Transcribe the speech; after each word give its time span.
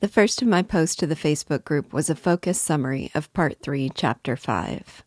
The 0.00 0.08
first 0.08 0.42
of 0.42 0.48
my 0.48 0.60
posts 0.60 0.94
to 0.96 1.06
the 1.06 1.16
Facebook 1.16 1.64
group 1.64 1.90
was 1.90 2.10
a 2.10 2.14
focused 2.14 2.60
summary 2.60 3.10
of 3.14 3.32
Part 3.32 3.62
3, 3.62 3.90
Chapter 3.94 4.36
5. 4.36 5.02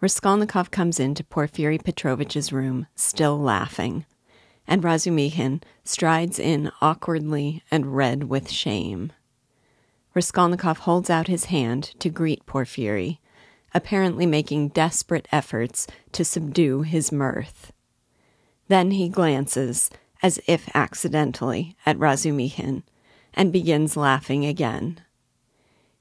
Raskolnikov 0.00 0.72
comes 0.72 0.98
into 0.98 1.22
Porfiry 1.22 1.78
Petrovich's 1.78 2.52
room, 2.52 2.88
still 2.96 3.38
laughing, 3.38 4.04
and 4.66 4.82
Razumihin 4.82 5.62
strides 5.84 6.40
in 6.40 6.72
awkwardly 6.80 7.62
and 7.70 7.94
red 7.96 8.24
with 8.24 8.50
shame. 8.50 9.12
Raskolnikov 10.12 10.78
holds 10.78 11.08
out 11.08 11.28
his 11.28 11.44
hand 11.44 11.94
to 12.00 12.10
greet 12.10 12.44
Porfiry, 12.46 13.20
apparently 13.72 14.26
making 14.26 14.70
desperate 14.70 15.28
efforts 15.30 15.86
to 16.10 16.24
subdue 16.24 16.82
his 16.82 17.12
mirth. 17.12 17.72
Then 18.66 18.90
he 18.90 19.08
glances, 19.08 19.88
as 20.20 20.40
if 20.48 20.68
accidentally, 20.74 21.76
at 21.86 21.96
Razumihin 21.96 22.82
and 23.38 23.52
begins 23.52 23.96
laughing 23.96 24.44
again. 24.44 25.00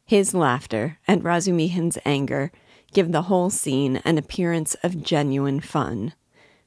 His 0.03 0.33
laughter 0.33 0.97
and 1.07 1.23
Razumihin's 1.23 1.99
anger 2.03 2.51
give 2.91 3.11
the 3.11 3.23
whole 3.23 3.51
scene 3.51 3.97
an 3.97 4.17
appearance 4.17 4.75
of 4.81 5.03
genuine 5.03 5.59
fun, 5.59 6.13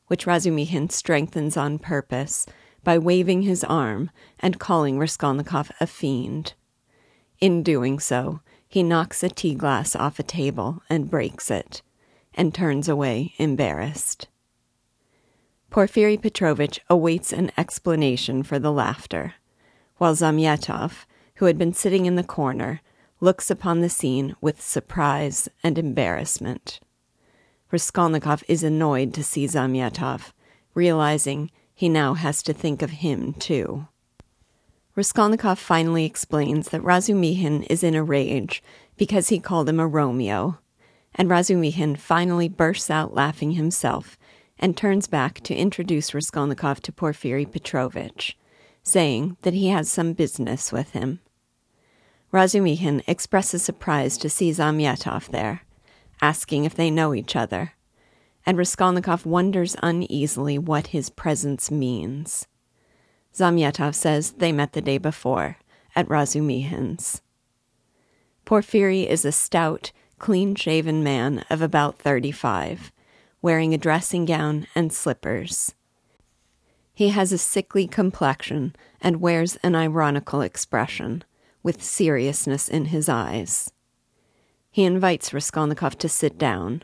which 0.07 0.27
Razumihin 0.27 0.93
strengthens 0.93 1.57
on 1.57 1.81
purpose 1.81 2.47
by 2.85 2.99
waving 2.99 3.43
his 3.43 3.65
arm 3.65 4.11
and 4.39 4.61
calling 4.61 4.99
Raskolnikov 4.99 5.73
a 5.81 5.89
fiend. 5.89 6.55
In 7.41 7.65
doing 7.65 7.99
so, 7.99 8.41
he 8.69 8.85
knocks 8.85 9.25
a 9.25 9.29
tea 9.29 9.57
glass 9.57 9.97
off 9.97 10.21
a 10.21 10.23
table 10.23 10.83
and 10.89 11.11
breaks 11.11 11.51
it, 11.51 11.83
and 12.33 12.55
turns 12.55 12.89
away 12.89 13.35
embarrassed. 13.39 14.29
Porfiry 15.69 16.17
Petrovitch 16.17 16.81
awaits 16.89 17.33
an 17.33 17.51
explanation 17.57 18.45
for 18.45 18.61
the 18.61 18.73
laughter 18.73 19.35
while 20.01 20.15
Zamyatov, 20.15 21.05
who 21.35 21.45
had 21.45 21.59
been 21.59 21.75
sitting 21.75 22.07
in 22.07 22.17
the 22.17 22.25
corner, 22.25 22.81
looks 23.21 23.51
upon 23.51 23.83
the 23.83 23.91
scene 23.91 24.35
with 24.41 24.63
surprise 24.63 25.47
and 25.63 25.77
embarrassment. 25.77 26.81
Raskolnikov 27.71 28.43
is 28.49 28.65
annoyed 28.65 29.13
to 29.13 29.23
see 29.23 29.45
Zamyatov, 29.45 30.33
realizing 30.73 31.51
he 31.75 31.91
now 31.91 32.15
has 32.15 32.43
to 32.45 32.55
think 32.55 32.81
of 32.81 33.03
him 33.03 33.35
too. 33.35 33.89
Raskolnikov 34.97 35.59
finally 35.59 36.07
explains 36.07 36.71
that 36.71 36.81
Razumihin 36.81 37.67
is 37.69 37.83
in 37.83 37.95
a 37.95 38.03
rage 38.03 38.63
because 38.97 39.29
he 39.29 39.39
called 39.39 39.69
him 39.69 39.79
a 39.79 39.87
Romeo, 39.87 40.61
and 41.15 41.29
Razumihin 41.29 41.99
finally 41.99 42.49
bursts 42.49 42.89
out 42.89 43.13
laughing 43.13 43.51
himself 43.51 44.17
and 44.59 44.75
turns 44.75 45.07
back 45.07 45.43
to 45.43 45.55
introduce 45.55 46.15
Raskolnikov 46.15 46.81
to 46.81 46.91
Porfiry 46.91 47.45
Petrovitch 47.45 48.39
saying 48.91 49.37
that 49.43 49.55
he 49.55 49.69
has 49.69 49.89
some 49.91 50.13
business 50.13 50.73
with 50.73 50.91
him. 50.91 51.21
Razumihin 52.33 53.03
expresses 53.07 53.63
surprise 53.63 54.17
to 54.19 54.29
see 54.31 54.51
Zamyatov 54.51 55.29
there, 55.29 55.63
asking 56.21 56.65
if 56.65 56.75
they 56.75 56.91
know 56.91 57.15
each 57.15 57.35
other, 57.35 57.73
and 58.47 58.57
Raskolnikov 58.57 59.27
wonders 59.27 59.77
uneasily 59.83 60.59
what 60.59 60.89
his 60.89 61.11
presence 61.11 61.71
means. 61.71 62.47
Zamyatov 63.35 63.95
says 63.95 64.33
they 64.33 64.53
met 64.53 64.73
the 64.73 64.81
day 64.81 64.99
before 64.99 65.59
at 65.95 66.09
Razumihin's. 66.09 67.23
Porfiry 68.45 69.09
is 69.09 69.25
a 69.25 69.33
stout, 69.33 69.93
clean 70.19 70.55
shaven 70.55 71.03
man 71.03 71.45
of 71.51 71.63
about 71.63 71.99
35, 71.99 72.93
wearing 73.43 73.73
a 73.75 73.79
dressing 73.79 74.25
gown 74.25 74.67
and 74.75 74.93
slippers. 74.93 75.75
He 77.01 77.09
has 77.09 77.33
a 77.33 77.39
sickly 77.39 77.87
complexion 77.87 78.77
and 79.01 79.23
wears 79.23 79.57
an 79.63 79.75
ironical 79.75 80.43
expression, 80.43 81.25
with 81.63 81.83
seriousness 81.83 82.69
in 82.69 82.85
his 82.93 83.09
eyes. 83.09 83.73
He 84.71 84.85
invites 84.85 85.33
Raskolnikov 85.33 85.97
to 85.97 86.11
sit 86.11 86.37
down, 86.37 86.83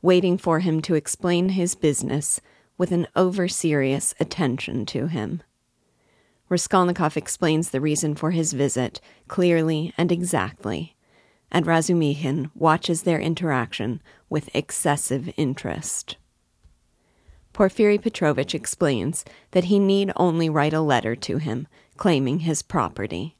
waiting 0.00 0.38
for 0.38 0.60
him 0.60 0.80
to 0.80 0.94
explain 0.94 1.50
his 1.50 1.74
business 1.74 2.40
with 2.78 2.90
an 2.90 3.06
over 3.14 3.48
serious 3.48 4.14
attention 4.18 4.86
to 4.86 5.08
him. 5.08 5.42
Raskolnikov 6.48 7.18
explains 7.18 7.68
the 7.68 7.82
reason 7.82 8.14
for 8.14 8.30
his 8.30 8.54
visit 8.54 8.98
clearly 9.28 9.92
and 9.98 10.10
exactly, 10.10 10.96
and 11.52 11.66
Razumihin 11.66 12.50
watches 12.54 13.02
their 13.02 13.20
interaction 13.20 14.00
with 14.30 14.48
excessive 14.56 15.30
interest. 15.36 16.16
Porfiry 17.60 17.98
Petrovitch 17.98 18.54
explains 18.54 19.22
that 19.50 19.64
he 19.64 19.78
need 19.78 20.12
only 20.16 20.48
write 20.48 20.72
a 20.72 20.80
letter 20.80 21.14
to 21.16 21.36
him 21.36 21.68
claiming 21.98 22.38
his 22.38 22.62
property. 22.62 23.36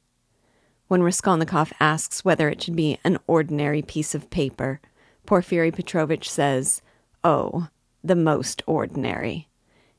When 0.87 1.01
Raskolnikov 1.01 1.73
asks 1.79 2.23
whether 2.23 2.47
it 2.47 2.61
should 2.61 2.75
be 2.75 2.99
an 3.03 3.17
ordinary 3.25 3.81
piece 3.81 4.13
of 4.13 4.29
paper, 4.29 4.79
Porfiry 5.25 5.71
Petrovitch 5.71 6.29
says, 6.29 6.83
Oh, 7.23 7.69
the 8.03 8.15
most 8.15 8.61
ordinary, 8.67 9.49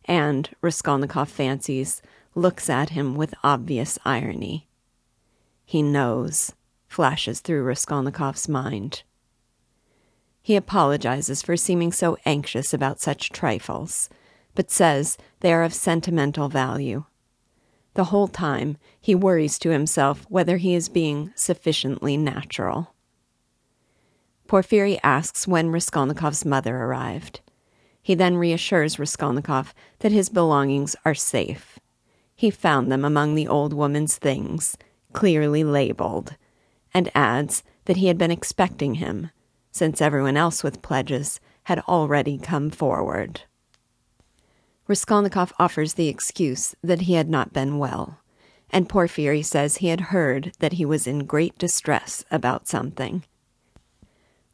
and, 0.04 0.48
Raskolnikov 0.60 1.28
fancies, 1.28 2.00
looks 2.36 2.70
at 2.70 2.90
him 2.90 3.16
with 3.16 3.34
obvious 3.42 3.98
irony. 4.04 4.68
He 5.64 5.82
knows, 5.82 6.52
flashes 6.86 7.40
through 7.40 7.64
Raskolnikov's 7.64 8.48
mind. 8.48 9.02
He 10.42 10.56
apologizes 10.56 11.40
for 11.40 11.56
seeming 11.56 11.92
so 11.92 12.18
anxious 12.26 12.74
about 12.74 13.00
such 13.00 13.30
trifles, 13.30 14.10
but 14.56 14.72
says 14.72 15.16
they 15.40 15.52
are 15.52 15.62
of 15.62 15.72
sentimental 15.72 16.48
value. 16.48 17.04
The 17.94 18.04
whole 18.04 18.26
time, 18.26 18.76
he 19.00 19.14
worries 19.14 19.58
to 19.60 19.70
himself 19.70 20.26
whether 20.28 20.56
he 20.56 20.74
is 20.74 20.88
being 20.88 21.32
sufficiently 21.36 22.16
natural. 22.16 22.94
Porfiry 24.48 24.98
asks 25.04 25.46
when 25.46 25.70
Raskolnikov's 25.70 26.44
mother 26.44 26.76
arrived. 26.76 27.40
He 28.02 28.16
then 28.16 28.36
reassures 28.36 28.98
Raskolnikov 28.98 29.72
that 30.00 30.10
his 30.10 30.28
belongings 30.28 30.96
are 31.04 31.14
safe. 31.14 31.78
He 32.34 32.50
found 32.50 32.90
them 32.90 33.04
among 33.04 33.36
the 33.36 33.46
old 33.46 33.72
woman's 33.72 34.16
things, 34.16 34.76
clearly 35.12 35.62
labeled, 35.62 36.34
and 36.92 37.12
adds 37.14 37.62
that 37.84 37.98
he 37.98 38.08
had 38.08 38.18
been 38.18 38.32
expecting 38.32 38.94
him 38.94 39.30
since 39.72 40.00
everyone 40.00 40.36
else 40.36 40.62
with 40.62 40.82
pledges 40.82 41.40
had 41.64 41.80
already 41.80 42.38
come 42.38 42.70
forward. 42.70 43.42
Raskolnikov 44.86 45.52
offers 45.58 45.94
the 45.94 46.08
excuse 46.08 46.74
that 46.82 47.02
he 47.02 47.14
had 47.14 47.28
not 47.28 47.52
been 47.52 47.78
well, 47.78 48.20
and 48.70 48.88
Porfiry 48.88 49.42
says 49.42 49.76
he 49.76 49.88
had 49.88 50.12
heard 50.12 50.52
that 50.58 50.74
he 50.74 50.84
was 50.84 51.06
in 51.06 51.26
great 51.26 51.56
distress 51.58 52.24
about 52.30 52.68
something. 52.68 53.24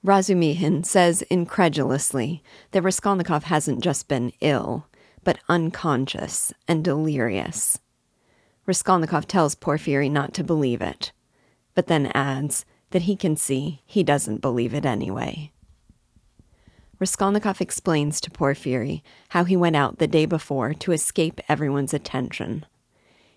Razumihin 0.04 0.86
says 0.86 1.22
incredulously 1.22 2.42
that 2.70 2.82
Raskolnikov 2.82 3.44
hasn't 3.44 3.82
just 3.82 4.06
been 4.06 4.32
ill, 4.40 4.86
but 5.24 5.40
unconscious 5.48 6.52
and 6.68 6.84
delirious. 6.84 7.80
Raskolnikov 8.66 9.26
tells 9.26 9.54
Porfiry 9.54 10.08
not 10.08 10.34
to 10.34 10.44
believe 10.44 10.80
it, 10.80 11.10
but 11.74 11.86
then 11.86 12.06
adds 12.14 12.64
that 12.90 13.02
he 13.02 13.16
can 13.16 13.36
see 13.36 13.82
he 13.84 14.02
doesn't 14.02 14.40
believe 14.40 14.74
it 14.74 14.86
anyway. 14.86 15.52
Raskolnikov 16.98 17.60
explains 17.60 18.20
to 18.20 18.30
Porfiry 18.30 19.02
how 19.30 19.44
he 19.44 19.56
went 19.56 19.76
out 19.76 19.98
the 19.98 20.08
day 20.08 20.26
before 20.26 20.74
to 20.74 20.92
escape 20.92 21.40
everyone's 21.48 21.94
attention. 21.94 22.66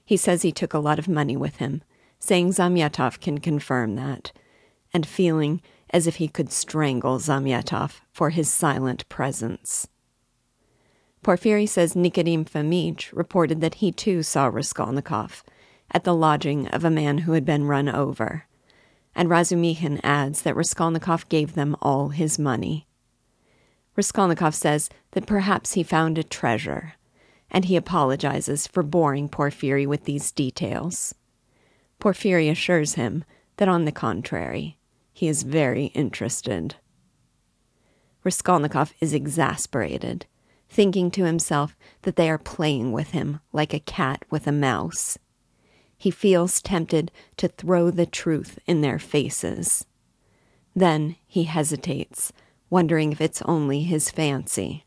He 0.03 0.17
says 0.17 0.41
he 0.41 0.51
took 0.51 0.73
a 0.73 0.79
lot 0.79 0.97
of 0.97 1.07
money 1.07 1.37
with 1.37 1.57
him, 1.57 1.83
saying 2.17 2.49
Zamyatov 2.49 3.19
can 3.19 3.39
confirm 3.39 3.95
that, 3.95 4.31
and 4.93 5.05
feeling 5.05 5.61
as 5.91 6.07
if 6.07 6.15
he 6.15 6.27
could 6.27 6.51
strangle 6.51 7.19
Zamyatov 7.19 8.01
for 8.11 8.31
his 8.31 8.49
silent 8.49 9.07
presence. 9.09 9.87
Porfiry 11.21 11.67
says 11.67 11.93
Nikodim 11.93 12.45
Fomitch 12.45 13.11
reported 13.13 13.61
that 13.61 13.75
he 13.75 13.91
too 13.91 14.23
saw 14.23 14.47
Raskolnikov 14.47 15.43
at 15.91 16.03
the 16.03 16.15
lodging 16.15 16.67
of 16.69 16.83
a 16.83 16.89
man 16.89 17.19
who 17.19 17.33
had 17.33 17.45
been 17.45 17.65
run 17.65 17.87
over 17.87 18.45
and 19.15 19.29
Razumihin 19.29 19.99
adds 20.03 20.41
that 20.43 20.55
Raskolnikov 20.55 21.27
gave 21.29 21.53
them 21.53 21.75
all 21.81 22.09
his 22.09 22.39
money. 22.39 22.87
Raskolnikov 23.95 24.55
says 24.55 24.89
that 25.11 25.25
perhaps 25.25 25.73
he 25.73 25.83
found 25.83 26.17
a 26.17 26.23
treasure, 26.23 26.93
and 27.49 27.65
he 27.65 27.75
apologizes 27.75 28.67
for 28.67 28.83
boring 28.83 29.27
Porfiry 29.27 29.85
with 29.85 30.05
these 30.05 30.31
details. 30.31 31.13
Porfiry 31.99 32.49
assures 32.49 32.93
him 32.93 33.23
that, 33.57 33.67
on 33.67 33.85
the 33.85 33.91
contrary, 33.91 34.77
he 35.13 35.27
is 35.27 35.43
very 35.43 35.85
interested. 35.87 36.75
Raskolnikov 38.23 38.93
is 39.01 39.13
exasperated, 39.13 40.25
thinking 40.69 41.11
to 41.11 41.25
himself 41.25 41.75
that 42.03 42.15
they 42.15 42.29
are 42.29 42.37
playing 42.37 42.91
with 42.91 43.11
him 43.11 43.39
like 43.51 43.73
a 43.73 43.79
cat 43.79 44.23
with 44.29 44.47
a 44.47 44.51
mouse 44.51 45.17
he 46.01 46.09
feels 46.09 46.63
tempted 46.63 47.11
to 47.37 47.47
throw 47.47 47.91
the 47.91 48.07
truth 48.07 48.57
in 48.65 48.81
their 48.81 48.97
faces. 48.97 49.85
Then 50.75 51.15
he 51.27 51.43
hesitates, 51.43 52.33
wondering 52.71 53.11
if 53.11 53.21
it's 53.21 53.43
only 53.43 53.83
his 53.83 54.09
fancy. 54.09 54.83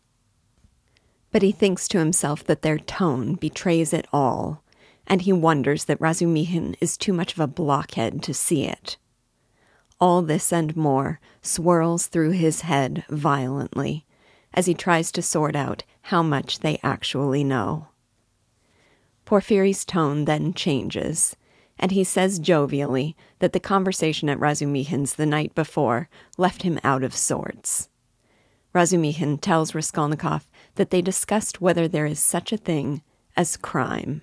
But 1.31 1.43
he 1.43 1.53
thinks 1.53 1.87
to 1.87 2.01
himself 2.01 2.43
that 2.47 2.63
their 2.63 2.79
tone 2.79 3.37
betrays 3.37 3.93
it 3.93 4.09
all, 4.13 4.65
and 5.07 5.23
he 5.23 5.33
wonders 5.33 5.85
that 5.85 6.01
Razumihin 6.01 6.75
is 6.81 6.97
too 6.97 7.13
much 7.13 7.35
of 7.35 7.39
a 7.39 7.47
blockhead 7.47 8.21
to 8.25 8.35
see 8.35 8.65
it. 8.65 8.97
All 10.01 10.21
this 10.21 10.53
and 10.53 10.77
more 10.77 11.21
swirls 11.43 12.09
through 12.09 12.33
his 12.33 12.63
head 12.63 13.05
violently 13.09 14.05
as 14.53 14.67
he 14.67 14.75
tries 14.75 15.13
to 15.13 15.23
sort 15.23 15.55
out 15.55 15.85
how 16.03 16.25
much 16.25 16.59
they 16.59 16.81
actually 16.83 17.45
know. 17.45 17.87
Porfiry's 19.25 19.85
tone 19.85 20.25
then 20.25 20.53
changes, 20.53 21.37
and 21.79 21.91
he 21.91 22.05
says 22.05 22.39
jovially 22.39 23.15
that 23.39 23.53
the 23.53 23.61
conversation 23.61 24.29
at 24.29 24.39
Razumihin's 24.39 25.15
the 25.15 25.27
night 25.27 25.55
before 25.55 26.09
left 26.37 26.63
him 26.63 26.79
out 26.85 27.03
of 27.03 27.15
sorts. 27.15 27.89
Razumihin 28.75 29.41
tells 29.41 29.75
Raskolnikov 29.75 30.49
that 30.75 30.91
they 30.91 31.01
discussed 31.01 31.61
whether 31.61 31.87
there 31.87 32.07
is 32.07 32.19
such 32.19 32.53
a 32.53 32.57
thing 32.57 33.03
as 33.37 33.57
crime. 33.57 34.23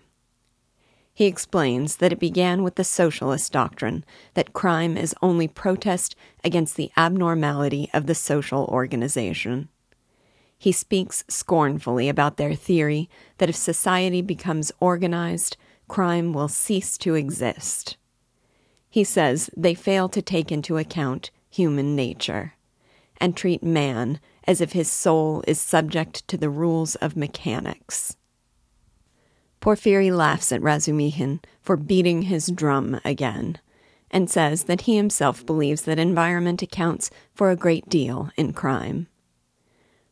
He 1.13 1.25
explains 1.25 1.97
that 1.97 2.13
it 2.13 2.19
began 2.19 2.63
with 2.63 2.75
the 2.75 2.83
socialist 2.83 3.51
doctrine 3.51 4.05
that 4.33 4.53
crime 4.53 4.97
is 4.97 5.15
only 5.21 5.47
protest 5.47 6.15
against 6.43 6.75
the 6.75 6.91
abnormality 6.95 7.89
of 7.93 8.07
the 8.07 8.15
social 8.15 8.65
organization. 8.65 9.69
He 10.61 10.71
speaks 10.71 11.23
scornfully 11.27 12.07
about 12.07 12.37
their 12.37 12.53
theory 12.53 13.09
that 13.39 13.49
if 13.49 13.55
society 13.55 14.21
becomes 14.21 14.71
organized, 14.79 15.57
crime 15.87 16.33
will 16.33 16.47
cease 16.47 16.99
to 16.99 17.15
exist. 17.15 17.97
He 18.87 19.03
says 19.03 19.49
they 19.57 19.73
fail 19.73 20.07
to 20.09 20.21
take 20.21 20.51
into 20.51 20.77
account 20.77 21.31
human 21.49 21.95
nature 21.95 22.53
and 23.17 23.35
treat 23.35 23.63
man 23.63 24.19
as 24.43 24.61
if 24.61 24.73
his 24.73 24.87
soul 24.87 25.43
is 25.47 25.59
subject 25.59 26.27
to 26.27 26.37
the 26.37 26.51
rules 26.51 26.93
of 26.97 27.17
mechanics. 27.17 28.15
Porfiry 29.61 30.11
laughs 30.11 30.51
at 30.51 30.61
Razumihin 30.61 31.39
for 31.59 31.75
beating 31.75 32.21
his 32.21 32.51
drum 32.51 33.01
again 33.03 33.57
and 34.11 34.29
says 34.29 34.65
that 34.65 34.81
he 34.81 34.95
himself 34.95 35.43
believes 35.43 35.81
that 35.83 35.97
environment 35.97 36.61
accounts 36.61 37.09
for 37.33 37.49
a 37.49 37.55
great 37.55 37.89
deal 37.89 38.29
in 38.37 38.53
crime. 38.53 39.07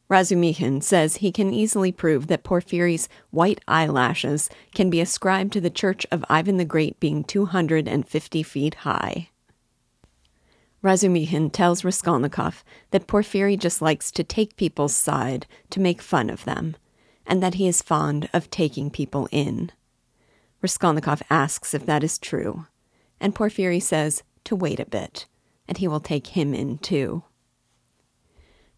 Razumihin 0.10 0.82
says 0.82 1.18
he 1.18 1.32
can 1.32 1.54
easily 1.54 1.92
prove 1.92 2.28
that 2.28 2.44
Porfiry's 2.44 3.08
white 3.30 3.62
eyelashes 3.68 4.50
can 4.74 4.90
be 4.90 5.00
ascribed 5.00 5.54
to 5.54 5.62
the 5.62 5.70
church 5.70 6.06
of 6.12 6.26
Ivan 6.30 6.58
the 6.58 6.66
Great 6.66 7.00
being 7.00 7.24
250 7.24 8.44
feet 8.44 8.76
high. 8.76 9.30
Razumihin 10.84 11.52
tells 11.52 11.84
Raskolnikov 11.84 12.64
that 12.92 13.06
Porfiry 13.06 13.58
just 13.58 13.82
likes 13.82 14.12
to 14.12 14.24
take 14.24 14.56
people's 14.56 14.96
side 14.96 15.46
to 15.70 15.80
make 15.80 16.02
fun 16.02 16.30
of 16.30 16.46
them 16.46 16.76
and 17.28 17.44
that 17.44 17.56
he 17.56 17.68
is 17.68 17.84
fond 17.84 18.28
of 18.34 18.50
taking 18.50 18.90
people 18.90 19.28
in. 19.32 19.72
Raskolnikov 20.64 21.22
asks 21.30 21.76
if 21.76 21.86
that 21.86 22.04
is 22.04 22.18
true, 22.18 22.66
and 23.20 23.36
Porfiry 23.36 23.80
says 23.80 24.24
to 24.46 24.56
wait 24.56 24.80
a 24.80 24.86
bit, 24.86 25.28
and 25.68 25.78
he 25.78 25.88
will 25.88 26.00
take 26.00 26.28
him 26.28 26.56
in 26.56 26.80
too. 26.80 27.24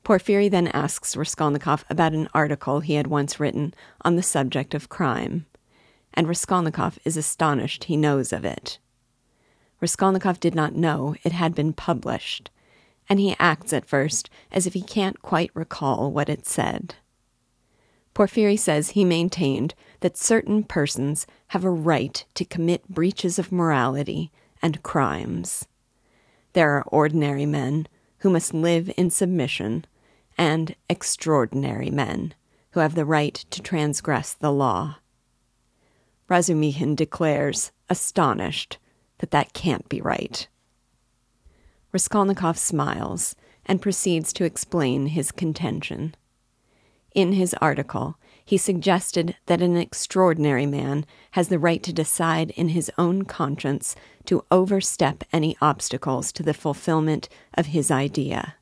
Porfiry 0.04 0.50
then 0.50 0.68
asks 0.70 1.16
Raskolnikov 1.16 1.86
about 1.90 2.14
an 2.14 2.28
article 2.34 2.80
he 2.80 2.96
had 2.96 3.08
once 3.08 3.40
written 3.40 3.74
on 4.02 4.16
the 4.16 4.24
subject 4.24 4.74
of 4.74 4.90
crime, 4.90 5.46
and 6.14 6.28
Raskolnikov 6.28 6.98
is 7.06 7.18
astonished 7.18 7.86
he 7.86 7.96
knows 7.96 8.34
of 8.34 8.44
it. 8.44 8.80
Raskolnikov 9.80 10.40
did 10.40 10.56
not 10.56 10.76
know 10.76 11.16
it 11.24 11.32
had 11.32 11.54
been 11.54 11.74
published, 11.74 12.50
and 13.08 13.20
he 13.20 13.36
acts 13.40 13.74
at 13.74 13.86
first 13.86 14.30
as 14.52 14.66
if 14.66 14.74
he 14.74 14.82
can't 14.82 15.22
quite 15.22 15.52
recall 15.54 16.12
what 16.12 16.30
it 16.30 16.48
said. 16.48 16.96
Porfiry 18.14 18.58
says 18.58 18.90
he 18.90 19.06
maintained 19.06 19.74
that 20.02 20.18
certain 20.18 20.64
persons 20.64 21.26
have 21.50 21.64
a 21.64 21.70
right 21.70 22.26
to 22.34 22.44
commit 22.44 22.90
breaches 22.90 23.40
of 23.40 23.52
morality 23.52 24.32
and 24.62 24.84
crimes. 24.84 25.68
There 26.54 26.72
are 26.72 26.84
ordinary 26.88 27.46
men 27.46 27.88
who 28.20 28.30
must 28.30 28.54
live 28.54 28.92
in 28.98 29.10
submission, 29.10 29.86
and 30.42 30.76
extraordinary 30.90 31.92
men 31.92 32.34
who 32.72 32.80
have 32.80 32.96
the 32.96 33.06
right 33.06 33.36
to 33.52 33.62
transgress 33.62 34.34
the 34.34 34.52
law. 34.52 34.96
Razumihin 36.28 36.96
declares, 36.96 37.72
astonished, 37.92 38.80
that 39.20 39.30
that 39.30 39.54
can't 39.54 39.88
be 39.88 40.02
right. 40.02 40.48
Raskolnikov 41.92 42.58
smiles 42.58 43.36
and 43.68 43.84
proceeds 43.84 44.34
to 44.34 44.44
explain 44.44 45.06
his 45.06 45.32
contention. 45.32 46.16
In 47.14 47.34
his 47.34 47.54
article, 47.62 48.18
he 48.44 48.58
suggested 48.58 49.36
that 49.46 49.62
an 49.62 49.78
extraordinary 49.78 50.66
man 50.66 51.06
has 51.32 51.50
the 51.50 51.60
right 51.60 51.84
to 51.84 51.94
decide 51.94 52.50
in 52.52 52.70
his 52.70 52.90
own 52.98 53.26
conscience 53.26 53.96
to 54.26 54.44
overstep 54.50 55.24
any 55.32 55.56
obstacles 55.62 56.32
to 56.32 56.42
the 56.42 56.56
fulfillment 56.56 57.30
of 57.54 57.68
his 57.68 57.92
idea. 57.92 58.56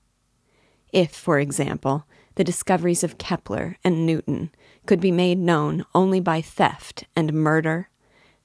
If, 0.92 1.12
for 1.12 1.40
example, 1.40 2.06
the 2.36 2.44
discoveries 2.44 3.04
of 3.04 3.18
Kepler 3.18 3.78
and 3.84 4.06
Newton 4.06 4.52
could 4.86 5.00
be 5.00 5.12
made 5.12 5.38
known 5.38 5.86
only 5.94 6.20
by 6.20 6.42
theft 6.42 7.06
and 7.16 7.34
murder, 7.34 7.90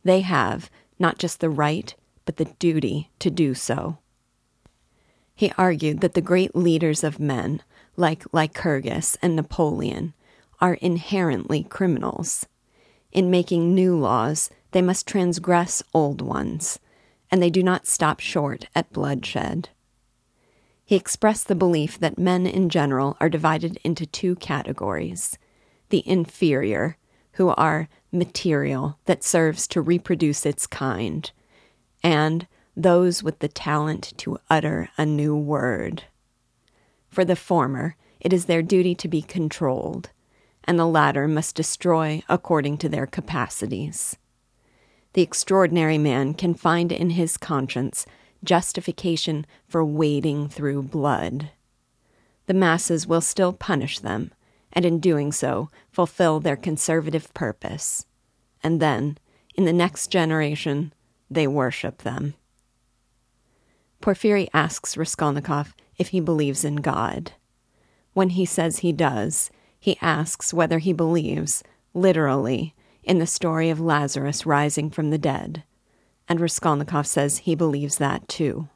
they 0.03 0.21
have 0.21 0.71
not 0.99 1.19
just 1.19 1.41
the 1.41 1.51
right, 1.51 1.95
but 2.25 2.37
the 2.37 2.47
duty 2.59 3.11
to 3.19 3.31
do 3.31 3.55
so. 3.55 3.99
He 5.35 5.53
argued 5.59 6.01
that 6.01 6.15
the 6.15 6.21
great 6.21 6.55
leaders 6.55 7.03
of 7.03 7.19
men 7.19 7.63
like 7.97 8.25
Lycurgus 8.33 9.17
and 9.23 9.37
Napoleon, 9.37 10.15
are 10.61 10.75
inherently 10.75 11.63
criminals. 11.65 12.47
In 13.13 13.31
making 13.31 13.75
new 13.75 13.97
laws, 13.97 14.51
they 14.73 14.83
must 14.83 15.07
transgress 15.07 15.83
old 15.93 16.21
ones, 16.21 16.79
and 17.31 17.43
they 17.43 17.51
do 17.51 17.63
not 17.63 17.87
stop 17.87 18.21
short 18.21 18.67
at 18.75 18.93
bloodshed. 18.93 19.69
He 20.85 20.97
expressed 20.97 21.49
the 21.49 21.55
belief 21.55 21.99
that 21.99 22.19
men 22.19 22.47
in 22.47 22.69
general 22.69 23.17
are 23.21 23.29
divided 23.29 23.79
into 23.85 24.07
two 24.07 24.37
categories 24.37 25.39
the 25.91 26.07
inferior, 26.09 26.97
who 27.33 27.51
are 27.51 27.89
material 28.11 28.99
that 29.05 29.23
serves 29.23 29.69
to 29.69 29.81
reproduce 29.81 30.47
its 30.47 30.67
kind, 30.67 31.31
and 32.03 32.47
those 32.77 33.23
with 33.23 33.39
the 33.39 33.49
talent 33.49 34.13
to 34.17 34.39
utter 34.51 34.89
a 34.97 35.07
new 35.07 35.37
word. 35.37 36.05
For 37.09 37.25
the 37.25 37.37
former, 37.37 37.97
it 38.19 38.33
is 38.33 38.47
their 38.47 38.63
duty 38.63 38.95
to 38.97 39.09
be 39.09 39.23
controlled, 39.23 40.11
and 40.65 40.79
the 40.79 40.87
latter 40.87 41.29
must 41.29 41.55
destroy 41.55 42.23
according 42.29 42.79
to 42.79 42.89
their 42.89 43.07
capacities. 43.07 44.17
The 45.13 45.23
extraordinary 45.23 45.99
man 45.99 46.35
can 46.35 46.55
find 46.55 46.91
in 46.91 47.11
his 47.11 47.37
conscience 47.37 48.07
justification 48.45 49.47
for 49.67 49.85
wading 49.85 50.49
through 50.49 50.83
blood. 50.83 51.51
The 52.47 52.55
masses 52.55 53.07
will 53.07 53.21
still 53.21 53.53
punish 53.53 53.99
them, 53.99 54.33
and 54.73 54.85
in 54.85 55.01
doing 55.01 55.33
so, 55.33 55.71
fulfill 55.91 56.41
their 56.41 56.57
conservative 56.57 57.33
purpose. 57.35 58.07
And 58.63 58.81
then, 58.81 59.19
in 59.55 59.65
the 59.65 59.73
next 59.73 60.09
generation, 60.09 60.93
they 61.31 61.47
worship 61.47 62.03
them. 62.03 62.35
Porfiry 64.01 64.49
asks 64.53 64.97
Raskolnikov 64.97 65.75
if 65.97 66.09
he 66.09 66.21
believes 66.21 66.65
in 66.65 66.77
God. 66.77 67.33
When 68.13 68.31
he 68.31 68.45
says 68.45 68.79
he 68.79 68.93
does, 68.93 69.51
he 69.81 69.99
asks 70.01 70.53
whether 70.53 70.79
he 70.79 70.93
believes, 70.93 71.63
literally, 71.95 72.75
in 73.03 73.19
the 73.19 73.27
story 73.27 73.71
of 73.71 73.81
Lazarus 73.81 74.47
rising 74.47 74.91
from 74.91 75.11
the 75.11 75.19
dead, 75.19 75.63
and 76.29 76.41
Raskolnikov 76.41 77.07
says 77.07 77.39
he 77.39 77.55
believes 77.55 77.99
that 77.99 78.27
too. 78.29 78.69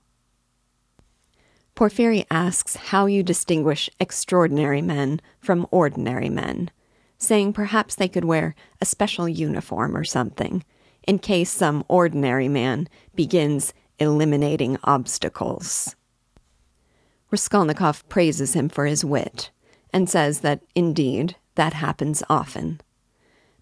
Porfiry 1.75 2.27
asks 2.31 2.77
how 2.77 3.07
you 3.07 3.23
distinguish 3.23 3.89
extraordinary 4.01 4.83
men 4.83 5.21
from 5.39 5.67
ordinary 5.71 6.29
men, 6.29 6.71
saying 7.19 7.53
perhaps 7.53 7.95
they 7.95 8.09
could 8.09 8.25
wear 8.25 8.55
a 8.81 8.85
special 8.85 9.29
uniform 9.29 9.97
or 9.97 10.05
something, 10.05 10.65
in 11.07 11.19
case 11.19 11.51
some 11.51 11.85
ordinary 11.89 12.49
man 12.49 12.89
begins 13.15 13.73
eliminating 13.99 14.77
obstacles. 14.85 15.95
Raskolnikov 17.31 18.09
praises 18.09 18.55
him 18.55 18.69
for 18.69 18.87
his 18.87 19.05
wit 19.05 19.51
and 19.93 20.09
says 20.09 20.41
that, 20.41 20.63
indeed, 20.75 21.37
that 21.55 21.75
happens 21.75 22.23
often. 22.29 22.81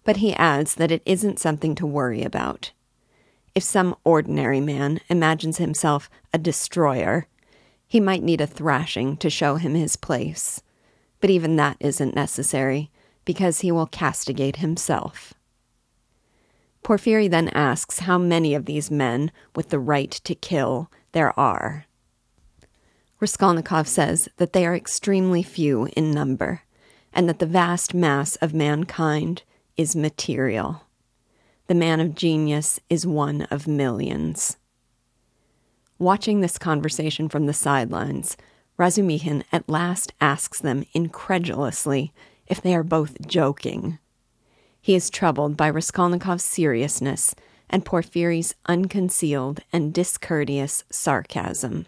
But 0.03 0.17
he 0.17 0.33
adds 0.33 0.75
that 0.75 0.91
it 0.91 1.03
isn't 1.05 1.39
something 1.39 1.75
to 1.75 1.85
worry 1.85 2.23
about. 2.23 2.71
If 3.57 3.63
some 3.63 3.95
ordinary 4.03 4.61
man 4.61 4.99
imagines 5.09 5.57
himself 5.57 6.11
a 6.31 6.37
destroyer, 6.37 7.25
he 7.87 7.99
might 7.99 8.21
need 8.21 8.39
a 8.39 8.45
thrashing 8.45 9.17
to 9.17 9.31
show 9.31 9.55
him 9.55 9.73
his 9.73 9.95
place. 9.95 10.61
But 11.21 11.31
even 11.31 11.55
that 11.55 11.77
isn't 11.79 12.13
necessary, 12.13 12.91
because 13.25 13.61
he 13.61 13.71
will 13.71 13.87
castigate 13.87 14.57
himself. 14.57 15.33
Porfiry 16.83 17.27
then 17.27 17.49
asks 17.49 18.01
how 18.01 18.19
many 18.19 18.53
of 18.53 18.65
these 18.65 18.91
men 18.91 19.31
with 19.55 19.69
the 19.69 19.79
right 19.79 20.11
to 20.11 20.35
kill 20.35 20.91
there 21.13 21.33
are. 21.39 21.87
Raskolnikov 23.19 23.87
says 23.87 24.29
that 24.37 24.53
they 24.53 24.67
are 24.67 24.75
extremely 24.75 25.41
few 25.41 25.89
in 25.95 26.11
number, 26.11 26.61
and 27.11 27.27
that 27.27 27.39
the 27.39 27.47
vast 27.47 27.95
mass 27.95 28.35
of 28.35 28.53
mankind 28.53 29.41
is 29.77 29.95
material. 29.95 30.83
The 31.67 31.75
man 31.75 31.99
of 31.99 32.15
genius 32.15 32.79
is 32.89 33.05
one 33.05 33.43
of 33.43 33.67
millions. 33.67 34.57
Watching 35.99 36.41
this 36.41 36.57
conversation 36.57 37.27
from 37.27 37.45
the 37.45 37.53
sidelines, 37.53 38.37
Razumihin 38.79 39.43
at 39.51 39.67
last 39.67 40.13
asks 40.21 40.59
them 40.59 40.85
incredulously 40.93 42.13
if 42.45 42.61
they 42.61 42.73
are 42.73 42.83
both 42.83 43.27
joking. 43.27 43.99
He 44.79 44.95
is 44.95 45.09
troubled 45.09 45.57
by 45.57 45.69
Raskolnikov's 45.69 46.43
seriousness 46.43 47.35
and 47.69 47.83
Porfiry's 47.83 48.55
unconcealed 48.67 49.59
and 49.73 49.93
discourteous 49.93 50.85
sarcasm. 50.89 51.87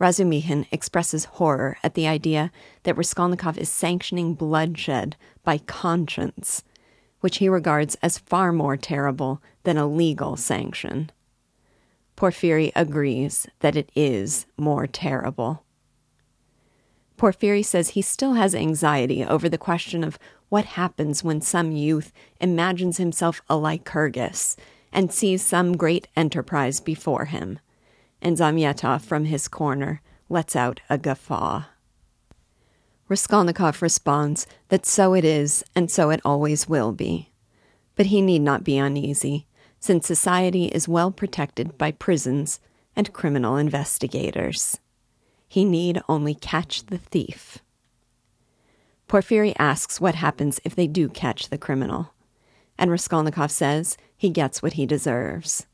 Razumihin 0.00 0.66
expresses 0.72 1.26
horror 1.26 1.76
at 1.82 1.94
the 1.94 2.08
idea 2.08 2.50
that 2.84 2.96
Raskolnikov 2.96 3.58
is 3.58 3.68
sanctioning 3.68 4.34
bloodshed 4.34 5.16
by 5.44 5.58
conscience, 5.58 6.64
which 7.22 7.38
he 7.38 7.48
regards 7.48 7.96
as 8.02 8.18
far 8.18 8.52
more 8.52 8.76
terrible 8.76 9.42
than 9.62 9.78
a 9.78 9.86
legal 9.86 10.36
sanction. 10.36 11.10
Porfiry 12.16 12.70
agrees 12.76 13.46
that 13.60 13.74
it 13.74 13.90
is 13.96 14.46
more 14.56 14.86
terrible. 14.86 15.64
Porfiry 17.16 17.62
says 17.62 17.90
he 17.90 18.02
still 18.02 18.34
has 18.34 18.54
anxiety 18.54 19.24
over 19.24 19.48
the 19.48 19.56
question 19.58 20.04
of 20.04 20.18
what 20.48 20.64
happens 20.64 21.24
when 21.24 21.40
some 21.40 21.72
youth 21.72 22.12
imagines 22.40 22.98
himself 22.98 23.40
a 23.48 23.56
Lycurgus 23.56 24.56
and 24.92 25.12
sees 25.12 25.40
some 25.42 25.76
great 25.76 26.08
enterprise 26.16 26.80
before 26.80 27.24
him. 27.26 27.58
And 28.20 28.36
Zamyatov, 28.36 29.02
from 29.02 29.24
his 29.24 29.48
corner, 29.48 30.02
lets 30.28 30.54
out 30.54 30.80
a 30.90 30.98
guffaw. 30.98 31.64
Raskolnikov 33.12 33.82
responds 33.82 34.46
that 34.70 34.86
so 34.86 35.12
it 35.12 35.22
is, 35.22 35.62
and 35.76 35.90
so 35.90 36.08
it 36.08 36.22
always 36.24 36.66
will 36.66 36.92
be. 36.92 37.30
But 37.94 38.06
he 38.06 38.22
need 38.22 38.38
not 38.38 38.64
be 38.64 38.78
uneasy 38.78 39.46
since 39.78 40.06
society 40.06 40.64
is 40.68 40.88
well 40.88 41.10
protected 41.10 41.76
by 41.76 41.92
prisons 41.92 42.58
and 42.96 43.12
criminal 43.12 43.58
investigators. 43.58 44.80
He 45.46 45.62
need 45.62 46.00
only 46.08 46.34
catch 46.34 46.86
the 46.86 46.96
thief. 46.96 47.58
Porfiry 49.08 49.54
asks 49.58 50.00
what 50.00 50.14
happens 50.14 50.58
if 50.64 50.74
they 50.74 50.86
do 50.86 51.10
catch 51.10 51.50
the 51.50 51.58
criminal, 51.58 52.14
and 52.78 52.90
Raskolnikov 52.90 53.50
says 53.50 53.98
he 54.16 54.30
gets 54.30 54.62
what 54.62 54.72
he 54.72 54.86
deserves. 54.86 55.66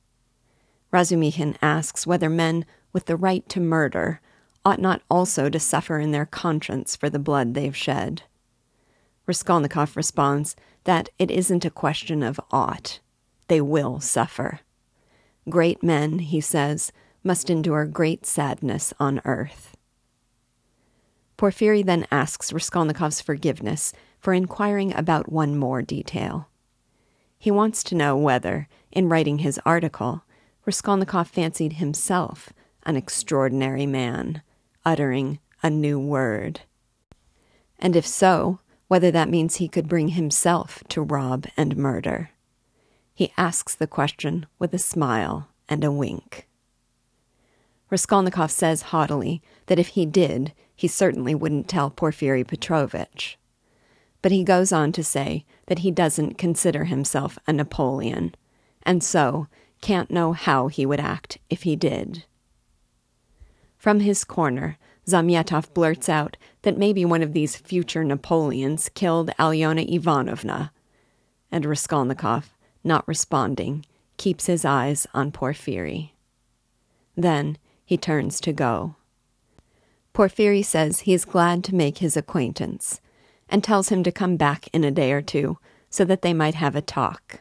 Razumihin 0.92 1.57
asks 1.62 2.04
whether 2.04 2.28
men 2.28 2.66
with 2.92 3.07
the 3.07 3.16
right 3.16 3.49
to 3.49 3.61
murder 3.61 4.21
ought 4.69 4.79
not 4.79 5.01
also 5.11 5.49
to 5.49 5.59
suffer 5.59 5.99
in 5.99 6.13
their 6.13 6.27
conscience 6.27 6.95
for 6.95 7.09
the 7.09 7.19
blood 7.19 7.55
they've 7.55 7.75
shed. 7.75 8.21
Raskolnikov 9.27 9.97
responds 9.97 10.57
that 10.85 11.09
it 11.19 11.31
isn't 11.31 11.65
a 11.65 11.71
question 11.71 12.23
of 12.23 12.39
ought 12.51 13.01
they 13.47 13.63
will 13.63 13.99
suffer. 13.99 14.61
Great 15.49 15.83
men, 15.83 16.19
he 16.19 16.39
says, 16.39 16.93
must 17.25 17.49
endure 17.49 17.87
great 17.87 18.27
sadness 18.27 18.93
on 19.01 19.23
earth. 19.25 19.75
Porfiry 21.39 21.83
then 21.83 22.07
asks 22.11 22.53
Raskolnikov's 22.53 23.23
forgiveness 23.23 23.95
for 24.21 24.35
inquiring 24.35 24.95
about 24.95 25.33
one 25.33 25.57
more 25.57 25.81
detail. 25.81 26.51
He 27.39 27.51
wants 27.51 27.83
to 27.85 27.95
know 27.95 28.19
whether, 28.19 28.69
in 28.93 29.09
writing 29.09 29.39
his 29.39 29.59
article, 29.65 30.25
Raskolnikov 30.67 31.29
fancied 31.29 31.75
himself 31.75 32.53
an 32.83 32.97
extraordinary 32.97 33.87
man, 33.87 34.43
uttering 34.85 35.39
a 35.63 35.71
new 35.71 35.99
word. 35.99 36.61
And 37.79 37.95
if 37.95 38.07
so, 38.07 38.61
whether 38.89 39.11
that 39.11 39.29
means 39.29 39.57
he 39.57 39.69
could 39.69 39.89
bring 39.89 40.09
himself 40.09 40.83
to 40.89 41.03
rob 41.03 41.47
and 41.57 41.77
murder. 41.77 42.31
He 43.15 43.33
asks 43.37 43.75
the 43.75 43.87
question 43.87 44.47
with 44.59 44.73
a 44.73 44.79
smile 44.79 45.49
and 45.69 45.85
a 45.85 45.93
wink. 45.93 46.49
Raskolnikov 47.91 48.51
says 48.51 48.83
haughtily 48.83 49.43
that 49.67 49.79
if 49.79 49.89
he 49.89 50.07
did, 50.07 50.53
he 50.75 50.89
certainly 50.89 51.35
wouldn't 51.35 51.69
tell 51.69 51.91
Porfiry 51.91 52.45
Petrovitch. 52.45 53.39
But 54.23 54.33
he 54.33 54.45
goes 54.45 54.73
on 54.73 54.93
to 54.93 55.05
say 55.05 55.45
that 55.67 55.81
he 55.81 55.91
doesn't 55.91 56.39
consider 56.39 56.85
himself 56.85 57.39
a 57.47 57.53
Napoleon, 57.53 58.35
and 58.83 59.03
so 59.03 59.49
can't 59.81 60.11
know 60.11 60.33
how 60.33 60.69
he 60.69 60.85
would 60.87 61.01
act 61.01 61.39
if 61.49 61.63
he 61.63 61.77
did. 61.77 62.25
From 63.79 64.01
his 64.01 64.25
corner, 64.25 64.77
Zamyatov 65.07 65.73
blurts 65.73 66.09
out 66.09 66.37
that 66.63 66.77
maybe 66.77 67.05
one 67.05 67.23
of 67.23 67.33
these 67.33 67.57
future 67.57 68.05
Napoleons 68.05 68.91
killed 68.91 69.31
Alyona 69.39 69.89
Ivanovna, 69.89 70.73
and 71.51 71.65
Raskolnikov, 71.65 72.53
not 72.85 73.07
responding, 73.09 73.87
keeps 74.17 74.47
his 74.47 74.65
eyes 74.65 75.07
on 75.15 75.31
Porfiry. 75.31 76.13
Then 77.17 77.57
he 77.85 77.97
turns 77.97 78.41
to 78.41 78.53
go. 78.53 78.97
Porfiry 80.13 80.63
says 80.63 81.01
he 81.01 81.15
is 81.15 81.25
glad 81.25 81.63
to 81.65 81.75
make 81.75 81.99
his 81.99 82.17
acquaintance 82.17 83.01
and 83.49 83.63
tells 83.63 83.89
him 83.89 84.03
to 84.03 84.13
come 84.13 84.37
back 84.37 84.69
in 84.73 84.83
a 84.83 84.91
day 84.91 85.13
or 85.13 85.23
two 85.23 85.59
so 85.89 86.05
that 86.05 86.23
they 86.23 86.35
might 86.35 86.57
have 86.57 86.75
a 86.75 86.83
talk. 86.83 87.41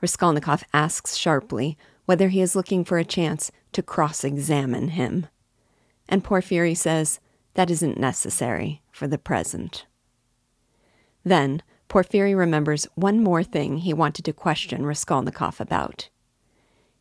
Raskolnikov 0.00 0.62
asks 0.72 1.16
sharply 1.16 1.76
whether 2.06 2.28
he 2.28 2.40
is 2.40 2.54
looking 2.54 2.84
for 2.84 2.98
a 2.98 3.04
chance 3.04 3.50
to 3.74 3.82
cross 3.82 4.24
examine 4.24 4.88
him. 4.88 5.26
And 6.08 6.24
Porfiry 6.24 6.74
says 6.74 7.20
that 7.54 7.70
isn't 7.70 7.98
necessary 7.98 8.82
for 8.90 9.06
the 9.06 9.18
present. 9.18 9.86
Then 11.24 11.62
Porfiry 11.88 12.34
remembers 12.34 12.86
one 12.94 13.22
more 13.22 13.42
thing 13.42 13.78
he 13.78 13.94
wanted 13.94 14.24
to 14.24 14.32
question 14.32 14.84
Raskolnikov 14.84 15.60
about. 15.60 16.08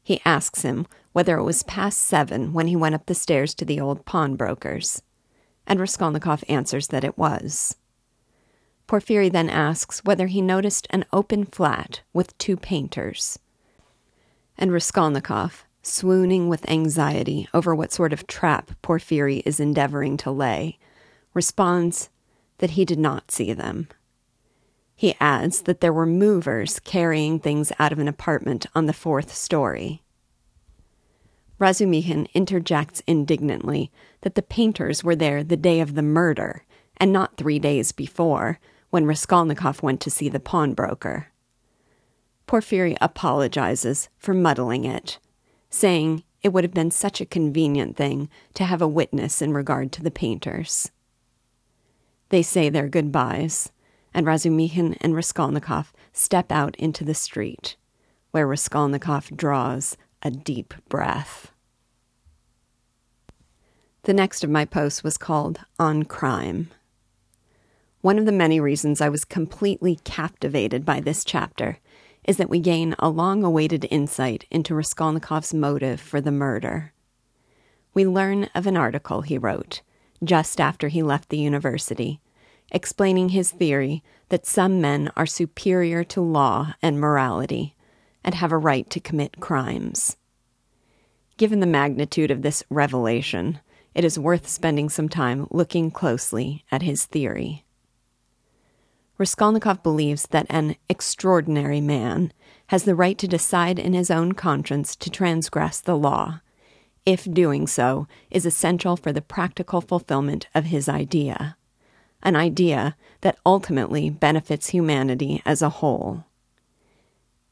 He 0.03 0.21
asks 0.25 0.63
him 0.63 0.85
whether 1.13 1.37
it 1.37 1.43
was 1.43 1.63
past 1.63 1.99
seven 1.99 2.53
when 2.53 2.67
he 2.67 2.75
went 2.75 2.95
up 2.95 3.05
the 3.05 3.15
stairs 3.15 3.53
to 3.55 3.65
the 3.65 3.79
old 3.79 4.05
pawnbroker's, 4.05 5.01
and 5.65 5.79
Raskolnikov 5.79 6.43
answers 6.49 6.87
that 6.87 7.03
it 7.03 7.17
was. 7.17 7.77
Porfiry 8.85 9.29
then 9.29 9.49
asks 9.49 10.03
whether 10.03 10.27
he 10.27 10.41
noticed 10.41 10.87
an 10.89 11.05
open 11.13 11.45
flat 11.45 12.01
with 12.11 12.37
two 12.37 12.57
painters. 12.57 13.39
And 14.57 14.71
Raskolnikov, 14.71 15.65
swooning 15.83 16.47
with 16.47 16.69
anxiety 16.69 17.47
over 17.53 17.75
what 17.75 17.91
sort 17.91 18.13
of 18.13 18.25
trap 18.25 18.71
Porfiry 18.81 19.43
is 19.45 19.59
endeavoring 19.59 20.17
to 20.17 20.31
lay, 20.31 20.79
responds 21.33 22.09
that 22.57 22.71
he 22.71 22.85
did 22.85 22.97
not 22.97 23.29
see 23.29 23.53
them. 23.53 23.87
He 24.95 25.15
adds 25.19 25.63
that 25.63 25.81
there 25.81 25.93
were 25.93 26.05
movers 26.05 26.79
carrying 26.79 27.39
things 27.39 27.71
out 27.77 27.91
of 27.91 27.99
an 27.99 28.07
apartment 28.07 28.65
on 28.73 28.85
the 28.85 28.93
fourth 28.93 29.33
story. 29.33 30.01
Razumihin 31.59 32.27
interjects 32.33 33.01
indignantly 33.05 33.91
that 34.21 34.35
the 34.35 34.41
painters 34.41 35.03
were 35.03 35.15
there 35.15 35.43
the 35.43 35.57
day 35.57 35.81
of 35.81 35.95
the 35.95 36.01
murder 36.01 36.63
and 36.97 37.11
not 37.11 37.37
three 37.37 37.59
days 37.59 37.91
before, 37.91 38.59
when 38.89 39.05
Raskolnikov 39.05 39.81
went 39.81 39.99
to 40.01 40.11
see 40.11 40.29
the 40.29 40.39
pawnbroker. 40.39 41.27
Porfiry 42.45 42.95
apologizes 43.01 44.09
for 44.17 44.33
muddling 44.33 44.85
it, 44.85 45.17
saying 45.73 46.23
it 46.43 46.53
would 46.53 46.63
have 46.63 46.73
been 46.73 46.91
such 46.91 47.19
a 47.19 47.25
convenient 47.25 47.97
thing 47.97 48.29
to 48.53 48.63
have 48.63 48.81
a 48.81 48.87
witness 48.87 49.41
in 49.41 49.53
regard 49.53 49.91
to 49.91 50.03
the 50.03 50.11
painters. 50.11 50.91
They 52.29 52.43
say 52.43 52.69
their 52.69 52.87
goodbyes 52.87 53.71
and 54.13 54.27
Razumihin 54.27 54.95
and 55.01 55.15
Raskolnikov 55.15 55.91
step 56.11 56.51
out 56.51 56.75
into 56.75 57.03
the 57.03 57.15
street, 57.15 57.75
where 58.29 58.45
Raskolnikov 58.45 59.35
draws 59.35 59.97
a 60.21 60.29
deep 60.29 60.75
breath. 60.89 61.51
The 64.03 64.13
next 64.13 64.43
of 64.43 64.51
my 64.51 64.65
posts 64.65 65.03
was 65.03 65.17
called 65.17 65.61
On 65.79 66.03
Crime. 66.03 66.69
One 68.01 68.19
of 68.19 68.25
the 68.25 68.31
many 68.31 68.59
reasons 68.59 69.01
I 69.01 69.09
was 69.09 69.25
completely 69.25 69.97
captivated 70.03 70.85
by 70.85 70.99
this 70.99 71.23
chapter 71.23 71.79
is 72.23 72.37
that 72.37 72.49
we 72.49 72.59
gain 72.59 72.95
a 72.99 73.09
long 73.09 73.43
awaited 73.43 73.85
insight 73.89 74.45
into 74.49 74.73
Raskolnikov's 74.73 75.53
motive 75.53 75.99
for 75.99 76.21
the 76.21 76.31
murder. 76.31 76.93
We 77.93 78.05
learn 78.05 78.49
of 78.55 78.67
an 78.67 78.77
article 78.77 79.21
he 79.21 79.37
wrote 79.37 79.81
just 80.23 80.61
after 80.61 80.87
he 80.87 81.03
left 81.03 81.29
the 81.29 81.37
university 81.37 82.21
explaining 82.73 83.29
his 83.29 83.51
theory 83.51 84.03
that 84.29 84.45
some 84.45 84.81
men 84.81 85.11
are 85.15 85.27
superior 85.27 86.03
to 86.03 86.19
law 86.19 86.73
and 86.81 86.99
morality 86.99 87.75
and 88.23 88.35
have 88.35 88.51
a 88.51 88.57
right 88.57 88.89
to 88.89 88.99
commit 88.99 89.39
crimes. 89.39 90.17
Given 91.37 91.59
the 91.59 91.67
magnitude 91.67 92.31
of 92.31 92.41
this 92.41 92.63
revelation, 92.69 93.59
it 93.93 94.03
is 94.03 94.17
worth 94.17 94.47
spending 94.47 94.89
some 94.89 95.07
time 95.07 95.47
looking 95.51 95.91
closely 95.91 96.65
at 96.71 96.81
his 96.81 97.05
theory. 97.05 97.63
Raskolnikov 99.17 99.83
believes 99.83 100.23
that 100.27 100.47
an 100.49 100.75
extraordinary 100.89 101.81
man 101.81 102.33
has 102.67 102.83
the 102.83 102.95
right 102.95 103.17
to 103.17 103.27
decide 103.27 103.77
in 103.77 103.93
his 103.93 104.09
own 104.09 104.33
conscience 104.33 104.95
to 104.95 105.09
transgress 105.09 105.79
the 105.79 105.97
law, 105.97 106.41
if 107.05 107.31
doing 107.31 107.67
so 107.67 108.07
is 108.31 108.45
essential 108.45 108.97
for 108.97 109.11
the 109.11 109.21
practical 109.21 109.81
fulfillment 109.81 110.47
of 110.55 110.65
his 110.65 110.89
idea 110.89 111.57
an 112.23 112.35
idea 112.35 112.95
that 113.21 113.37
ultimately 113.45 114.09
benefits 114.09 114.69
humanity 114.69 115.41
as 115.45 115.61
a 115.61 115.69
whole. 115.69 116.25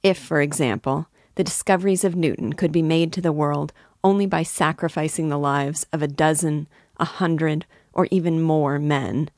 If, 0.01 0.17
for 0.17 0.41
example, 0.41 1.07
the 1.35 1.43
discoveries 1.43 2.03
of 2.03 2.15
Newton 2.15 2.53
could 2.53 2.71
be 2.71 2.81
made 2.81 3.13
to 3.13 3.21
the 3.21 3.31
world 3.31 3.73
only 4.03 4.25
by 4.25 4.43
sacrificing 4.43 5.29
the 5.29 5.37
lives 5.37 5.85
of 5.93 6.01
a 6.01 6.07
dozen, 6.07 6.67
a 6.97 7.05
hundred, 7.05 7.65
or 7.93 8.07
even 8.09 8.41
more 8.41 8.79
men, 8.79 9.29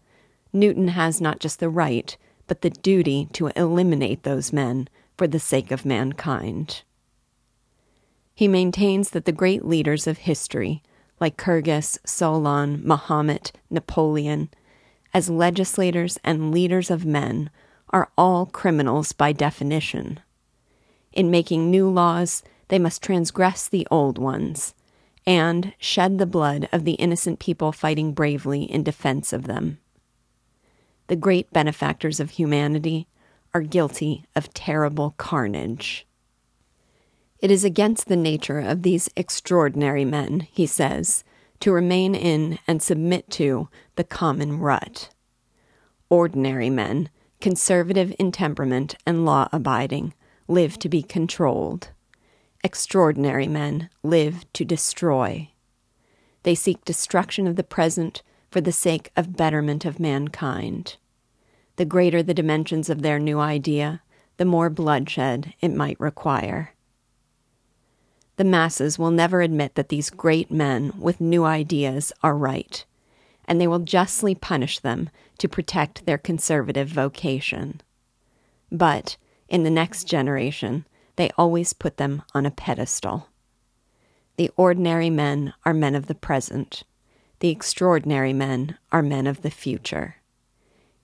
Newton 0.54 0.90
has 0.90 1.20
not 1.20 1.40
just 1.40 1.60
the 1.60 1.70
right, 1.70 2.16
but 2.46 2.62
the 2.62 2.70
duty 2.70 3.28
to 3.34 3.48
eliminate 3.56 4.24
those 4.24 4.54
men 4.54 4.88
for 5.18 5.28
the 5.28 5.40
sake 5.40 5.72
of 5.72 5.86
mankind. 5.86 6.84
He 8.36 8.48
maintains 8.48 9.10
that 9.10 9.26
the 9.26 9.32
great 9.32 9.66
leaders 9.66 10.08
of 10.08 10.20
history, 10.20 10.84
like 11.20 11.38
Lycurgus, 11.38 11.98
Solon, 12.06 12.82
Mahomet, 12.86 13.52
Napoleon, 13.70 14.50
as 15.14 15.30
legislators 15.30 16.20
and 16.24 16.52
leaders 16.52 16.90
of 16.90 17.06
men, 17.06 17.50
are 17.90 18.12
all 18.18 18.46
criminals 18.46 19.12
by 19.12 19.32
definition. 19.32 20.20
In 21.12 21.30
making 21.30 21.70
new 21.70 21.90
laws, 21.90 22.44
they 22.70 22.80
must 22.80 23.04
transgress 23.04 23.68
the 23.68 23.88
old 23.92 24.18
ones 24.18 24.74
and 25.26 25.74
shed 25.78 26.18
the 26.18 26.26
blood 26.26 26.68
of 26.72 26.86
the 26.86 26.94
innocent 26.94 27.40
people 27.40 27.72
fighting 27.72 28.14
bravely 28.14 28.64
in 28.64 28.84
defense 28.84 29.32
of 29.32 29.44
them. 29.44 29.78
The 31.14 31.18
great 31.18 31.54
benefactors 31.54 32.20
of 32.20 32.32
humanity 32.32 33.08
are 33.54 33.62
guilty 33.62 34.26
of 34.36 34.52
terrible 34.52 35.14
carnage. 35.20 36.08
It 37.38 37.52
is 37.52 37.64
against 37.64 38.08
the 38.08 38.16
nature 38.16 38.60
of 38.60 38.82
these 38.82 39.12
extraordinary 39.16 40.06
men, 40.06 40.48
he 40.52 40.66
says, 40.66 41.24
to 41.60 41.72
remain 41.72 42.16
in 42.16 42.58
and 42.66 42.82
submit 42.82 43.30
to 43.34 43.70
the 43.96 44.04
common 44.04 44.58
rut. 44.58 45.12
Ordinary 46.10 46.72
men, 46.72 47.12
conservative 47.40 48.16
in 48.18 48.32
temperament 48.32 48.96
and 49.06 49.24
law 49.24 49.50
abiding, 49.52 50.16
live 50.48 50.80
to 50.80 50.90
be 50.90 51.04
controlled. 51.04 51.90
Extraordinary 52.64 53.48
men 53.48 53.92
live 54.02 54.52
to 54.54 54.66
destroy. 54.66 55.52
They 56.42 56.56
seek 56.56 56.84
destruction 56.84 57.46
of 57.46 57.56
the 57.56 57.64
present 57.64 58.24
for 58.50 58.62
the 58.62 58.72
sake 58.72 59.12
of 59.16 59.38
betterment 59.38 59.86
of 59.86 60.00
mankind. 60.00 60.98
The 61.76 61.86
greater 61.86 62.22
the 62.22 62.34
dimensions 62.34 62.90
of 62.90 63.02
their 63.02 63.18
new 63.18 63.40
idea, 63.40 64.02
the 64.38 64.46
more 64.46 64.70
bloodshed 64.70 65.54
it 65.60 65.74
might 65.74 66.00
require. 66.00 66.74
The 68.36 68.44
masses 68.44 69.00
will 69.00 69.12
never 69.12 69.42
admit 69.42 69.76
that 69.76 69.90
these 69.90 70.10
great 70.10 70.52
men 70.52 70.94
with 70.98 71.22
new 71.22 71.46
ideas 71.46 72.12
are 72.22 72.36
right, 72.36 72.84
and 73.46 73.60
they 73.60 73.68
will 73.68 73.80
justly 73.80 74.36
punish 74.36 74.80
them 74.80 75.10
to 75.38 75.50
protect 75.50 76.06
their 76.06 76.18
conservative 76.18 76.88
vocation. 76.88 77.82
But 78.72 79.18
in 79.50 79.64
the 79.64 79.70
next 79.70 80.06
generation, 80.06 80.86
they 81.16 81.30
always 81.38 81.74
put 81.74 81.98
them 81.98 82.24
on 82.34 82.46
a 82.46 82.52
pedestal. 82.52 83.30
The 84.38 84.52
ordinary 84.58 85.12
men 85.12 85.54
are 85.64 85.74
men 85.74 85.94
of 85.94 86.08
the 86.08 86.16
present. 86.16 86.84
The 87.40 87.50
extraordinary 87.50 88.34
men 88.34 88.78
are 88.92 89.04
men 89.04 89.28
of 89.28 89.42
the 89.44 89.52
future. 89.52 90.16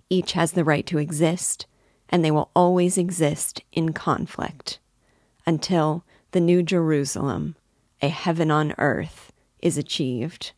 Each 0.10 0.34
has 0.34 0.54
the 0.54 0.64
right 0.64 0.86
to 0.88 0.98
exist, 0.98 1.68
and 2.10 2.26
they 2.26 2.32
will 2.32 2.50
always 2.56 2.98
exist 2.98 3.62
in 3.72 3.94
conflict 3.94 4.80
until 5.46 6.04
the 6.32 6.40
New 6.40 6.64
Jerusalem, 6.64 7.56
a 8.02 8.08
heaven 8.10 8.52
on 8.52 8.74
earth, 8.78 9.32
is 9.62 9.78
achieved. 9.78 10.52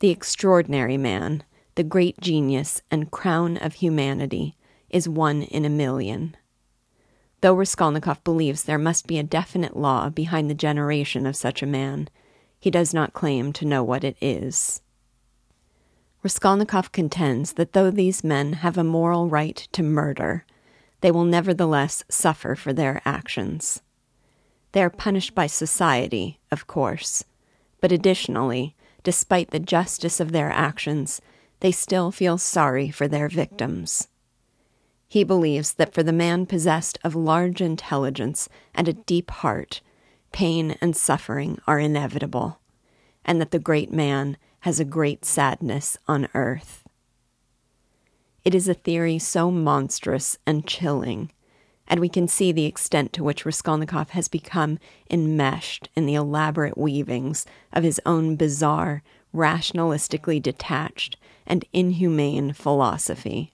The 0.00 0.10
extraordinary 0.10 0.96
man, 0.96 1.44
the 1.74 1.82
great 1.82 2.20
genius 2.20 2.82
and 2.90 3.10
crown 3.10 3.56
of 3.56 3.74
humanity, 3.74 4.56
is 4.88 5.08
one 5.08 5.42
in 5.42 5.64
a 5.64 5.70
million. 5.70 6.36
Though 7.40 7.54
Raskolnikov 7.54 8.22
believes 8.24 8.64
there 8.64 8.78
must 8.78 9.06
be 9.06 9.18
a 9.18 9.22
definite 9.22 9.76
law 9.76 10.10
behind 10.10 10.50
the 10.50 10.54
generation 10.54 11.26
of 11.26 11.36
such 11.36 11.62
a 11.62 11.66
man, 11.66 12.08
he 12.58 12.70
does 12.70 12.92
not 12.92 13.14
claim 13.14 13.52
to 13.54 13.64
know 13.64 13.82
what 13.82 14.04
it 14.04 14.16
is. 14.20 14.82
Raskolnikov 16.22 16.92
contends 16.92 17.54
that 17.54 17.72
though 17.72 17.90
these 17.90 18.22
men 18.22 18.54
have 18.54 18.76
a 18.76 18.84
moral 18.84 19.28
right 19.28 19.56
to 19.72 19.82
murder, 19.82 20.44
they 21.00 21.10
will 21.10 21.24
nevertheless 21.24 22.04
suffer 22.10 22.54
for 22.54 22.72
their 22.72 23.00
actions. 23.06 23.80
They 24.72 24.82
are 24.82 24.90
punished 24.90 25.34
by 25.34 25.46
society, 25.46 26.38
of 26.50 26.66
course, 26.66 27.24
but 27.80 27.90
additionally, 27.90 28.76
despite 29.02 29.50
the 29.50 29.58
justice 29.58 30.20
of 30.20 30.32
their 30.32 30.50
actions, 30.50 31.22
they 31.60 31.72
still 31.72 32.10
feel 32.10 32.36
sorry 32.36 32.90
for 32.90 33.08
their 33.08 33.28
victims. 33.28 34.08
He 35.08 35.24
believes 35.24 35.72
that 35.74 35.94
for 35.94 36.02
the 36.02 36.12
man 36.12 36.46
possessed 36.46 36.98
of 37.02 37.14
large 37.16 37.60
intelligence 37.60 38.48
and 38.74 38.86
a 38.86 38.92
deep 38.92 39.30
heart, 39.30 39.80
pain 40.32 40.76
and 40.80 40.94
suffering 40.94 41.58
are 41.66 41.80
inevitable, 41.80 42.60
and 43.24 43.40
that 43.40 43.50
the 43.50 43.58
great 43.58 43.90
man 43.90 44.36
has 44.60 44.78
a 44.78 44.84
great 44.84 45.24
sadness 45.24 45.96
on 46.06 46.28
earth. 46.34 46.84
It 48.44 48.54
is 48.54 48.68
a 48.68 48.74
theory 48.74 49.18
so 49.18 49.50
monstrous 49.50 50.38
and 50.46 50.66
chilling, 50.66 51.30
and 51.86 52.00
we 52.00 52.08
can 52.08 52.28
see 52.28 52.52
the 52.52 52.66
extent 52.66 53.12
to 53.14 53.24
which 53.24 53.44
Raskolnikov 53.44 54.10
has 54.10 54.28
become 54.28 54.78
enmeshed 55.10 55.88
in 55.94 56.06
the 56.06 56.14
elaborate 56.14 56.78
weavings 56.78 57.44
of 57.72 57.82
his 57.82 58.00
own 58.06 58.36
bizarre, 58.36 59.02
rationalistically 59.34 60.40
detached, 60.42 61.16
and 61.46 61.64
inhumane 61.72 62.52
philosophy. 62.52 63.52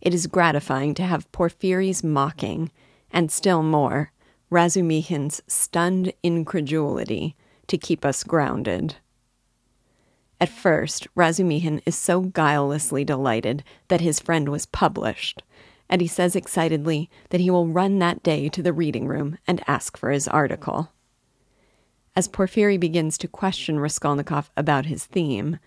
It 0.00 0.12
is 0.14 0.26
gratifying 0.26 0.94
to 0.94 1.04
have 1.04 1.30
Porfiry's 1.32 2.04
mocking, 2.04 2.70
and 3.10 3.30
still 3.30 3.62
more, 3.62 4.12
Razumihin's 4.50 5.42
stunned 5.46 6.12
incredulity 6.22 7.34
to 7.68 7.78
keep 7.78 8.04
us 8.04 8.24
grounded. 8.24 8.96
At 10.42 10.48
first, 10.48 11.06
Razumihin 11.14 11.80
is 11.86 11.94
so 11.94 12.22
guilelessly 12.22 13.04
delighted 13.04 13.62
that 13.86 14.00
his 14.00 14.18
friend 14.18 14.48
was 14.48 14.66
published, 14.66 15.44
and 15.88 16.00
he 16.00 16.08
says 16.08 16.34
excitedly 16.34 17.08
that 17.30 17.40
he 17.40 17.48
will 17.48 17.68
run 17.68 18.00
that 18.00 18.24
day 18.24 18.48
to 18.48 18.60
the 18.60 18.72
reading 18.72 19.06
room 19.06 19.38
and 19.46 19.62
ask 19.68 19.96
for 19.96 20.10
his 20.10 20.26
article. 20.26 20.90
As 22.16 22.26
Porfiry 22.26 22.76
begins 22.76 23.16
to 23.18 23.28
question 23.28 23.78
Raskolnikov 23.78 24.50
about 24.56 24.86
his 24.86 25.06
theme, 25.06 25.60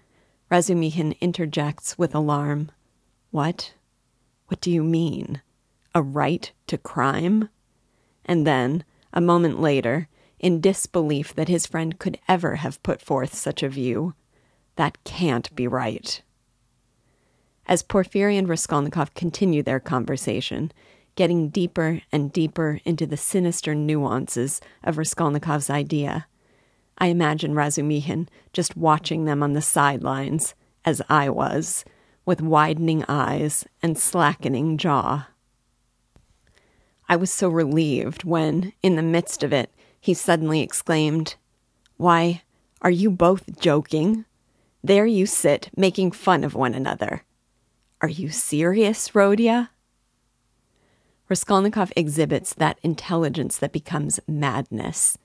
Razumihin 0.51 1.17
interjects 1.21 1.97
with 1.97 2.13
alarm, 2.13 2.69
What? 3.31 3.75
What 4.47 4.59
do 4.59 4.69
you 4.69 4.83
mean? 4.83 5.41
A 5.93 6.01
right 6.01 6.51
to 6.67 6.77
crime? 6.77 7.47
And 8.25 8.45
then, 8.45 8.83
a 9.13 9.21
moment 9.21 9.61
later, 9.61 10.09
in 10.37 10.59
disbelief 10.59 11.33
that 11.35 11.47
his 11.47 11.65
friend 11.65 11.97
could 11.97 12.19
ever 12.27 12.55
have 12.55 12.83
put 12.83 13.01
forth 13.01 13.33
such 13.33 13.63
a 13.63 13.69
view, 13.69 14.15
that 14.75 15.03
can't 15.03 15.53
be 15.55 15.67
right. 15.67 16.21
As 17.67 17.81
Porfiry 17.81 18.37
and 18.37 18.47
Raskolnikov 18.47 19.13
continue 19.13 19.63
their 19.63 19.79
conversation, 19.79 20.71
getting 21.15 21.49
deeper 21.49 22.01
and 22.11 22.31
deeper 22.31 22.79
into 22.85 23.07
the 23.07 23.17
sinister 23.17 23.73
nuances 23.73 24.61
of 24.83 24.97
Raskolnikov's 24.97 25.69
idea, 25.69 26.27
I 26.97 27.07
imagine 27.07 27.53
Razumihin 27.53 28.27
just 28.53 28.77
watching 28.77 29.25
them 29.25 29.41
on 29.41 29.53
the 29.53 29.61
sidelines, 29.61 30.53
as 30.83 31.01
I 31.09 31.29
was, 31.29 31.83
with 32.25 32.41
widening 32.41 33.03
eyes 33.07 33.65
and 33.81 33.97
slackening 33.97 34.77
jaw. 34.77 35.27
I 37.07 37.15
was 37.15 37.31
so 37.31 37.49
relieved 37.49 38.23
when, 38.23 38.73
in 38.81 38.95
the 38.95 39.03
midst 39.03 39.43
of 39.43 39.53
it, 39.53 39.71
he 39.99 40.13
suddenly 40.13 40.61
exclaimed, 40.61 41.35
Why, 41.97 42.43
are 42.81 42.91
you 42.91 43.11
both 43.11 43.59
joking? 43.59 44.25
There 44.85 45.07
you 45.07 45.25
sit, 45.25 45.71
making 45.75 46.11
fun 46.11 46.43
of 46.43 46.53
one 46.53 46.75
another. 46.75 47.23
Are 48.01 48.07
you 48.07 48.29
serious, 48.29 49.15
Rodya? 49.15 49.69
Raskolnikov 51.27 51.91
exhibits 51.95 52.53
that 52.53 52.77
intelligence 52.83 53.57
that 53.57 53.71
becomes 53.71 54.19
madness, 54.27 55.17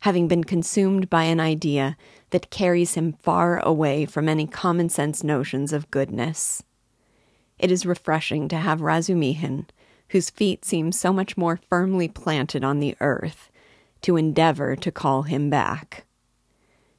having 0.00 0.28
been 0.28 0.44
consumed 0.44 1.08
by 1.08 1.22
an 1.22 1.40
idea 1.40 1.96
that 2.28 2.50
carries 2.50 2.92
him 2.92 3.14
far 3.14 3.58
away 3.60 4.04
from 4.04 4.28
any 4.28 4.46
common 4.46 4.90
sense 4.90 5.24
notions 5.24 5.72
of 5.72 5.90
goodness. 5.90 6.62
It 7.58 7.70
is 7.72 7.86
refreshing 7.86 8.48
to 8.48 8.58
have 8.58 8.82
Razumihin, 8.82 9.64
whose 10.10 10.28
feet 10.28 10.62
seem 10.62 10.92
so 10.92 11.10
much 11.10 11.38
more 11.38 11.58
firmly 11.70 12.08
planted 12.08 12.62
on 12.62 12.80
the 12.80 12.94
earth, 13.00 13.50
to 14.02 14.18
endeavor 14.18 14.76
to 14.76 14.92
call 14.92 15.22
him 15.22 15.48
back. 15.48 16.04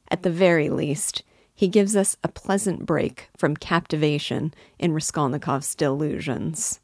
At 0.09 0.23
the 0.23 0.31
very 0.31 0.71
least, 0.71 1.21
he 1.57 1.67
gives 1.67 1.95
us 1.95 2.15
a 2.23 2.27
pleasant 2.27 2.85
break 2.85 3.29
from 3.35 3.57
captivation 3.57 4.53
in 4.77 4.93
Raskolnikov's 4.93 5.73
delusions. 5.73 6.79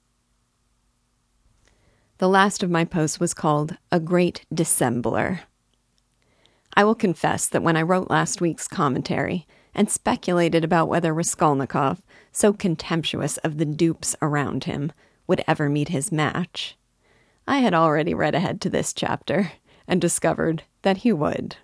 The 2.18 2.28
last 2.28 2.64
of 2.64 2.72
my 2.72 2.84
posts 2.84 3.20
was 3.20 3.36
called 3.36 3.78
A 3.92 4.00
Great 4.00 4.48
Dissembler. 4.52 5.42
I 6.74 6.84
will 6.84 6.96
confess 6.96 7.46
that 7.48 7.62
when 7.62 7.78
I 7.78 7.84
wrote 7.84 8.10
last 8.10 8.42
week's 8.42 8.68
commentary 8.68 9.46
and 9.76 9.92
speculated 9.92 10.64
about 10.64 10.90
whether 10.90 11.14
Raskolnikov, 11.14 12.02
so 12.32 12.52
contemptuous 12.52 13.38
of 13.38 13.60
the 13.60 13.66
dupes 13.66 14.16
around 14.24 14.64
him, 14.64 14.92
would 15.28 15.44
ever 15.48 15.70
meet 15.70 15.90
his 15.90 16.12
match, 16.12 16.76
I 17.48 17.60
had 17.60 17.76
already 17.76 18.16
read 18.16 18.34
ahead 18.34 18.60
to 18.62 18.72
this 18.72 18.92
chapter 18.92 19.52
and 19.88 20.02
discovered 20.02 20.64
that 20.82 20.98
he 20.98 21.14
would. 21.14 21.58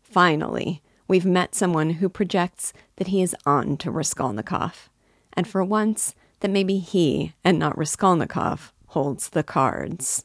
Finally, 0.00 0.82
we've 1.08 1.26
met 1.26 1.54
someone 1.54 1.90
who 1.90 2.08
projects 2.08 2.72
that 2.96 3.08
he 3.08 3.22
is 3.22 3.34
on 3.44 3.76
to 3.78 3.90
Raskolnikov, 3.90 4.88
and 5.32 5.48
for 5.48 5.64
once, 5.64 6.14
that 6.40 6.50
maybe 6.50 6.78
he 6.78 7.32
and 7.42 7.58
not 7.58 7.76
Raskolnikov 7.76 8.72
holds 8.88 9.30
the 9.30 9.42
cards. 9.42 10.24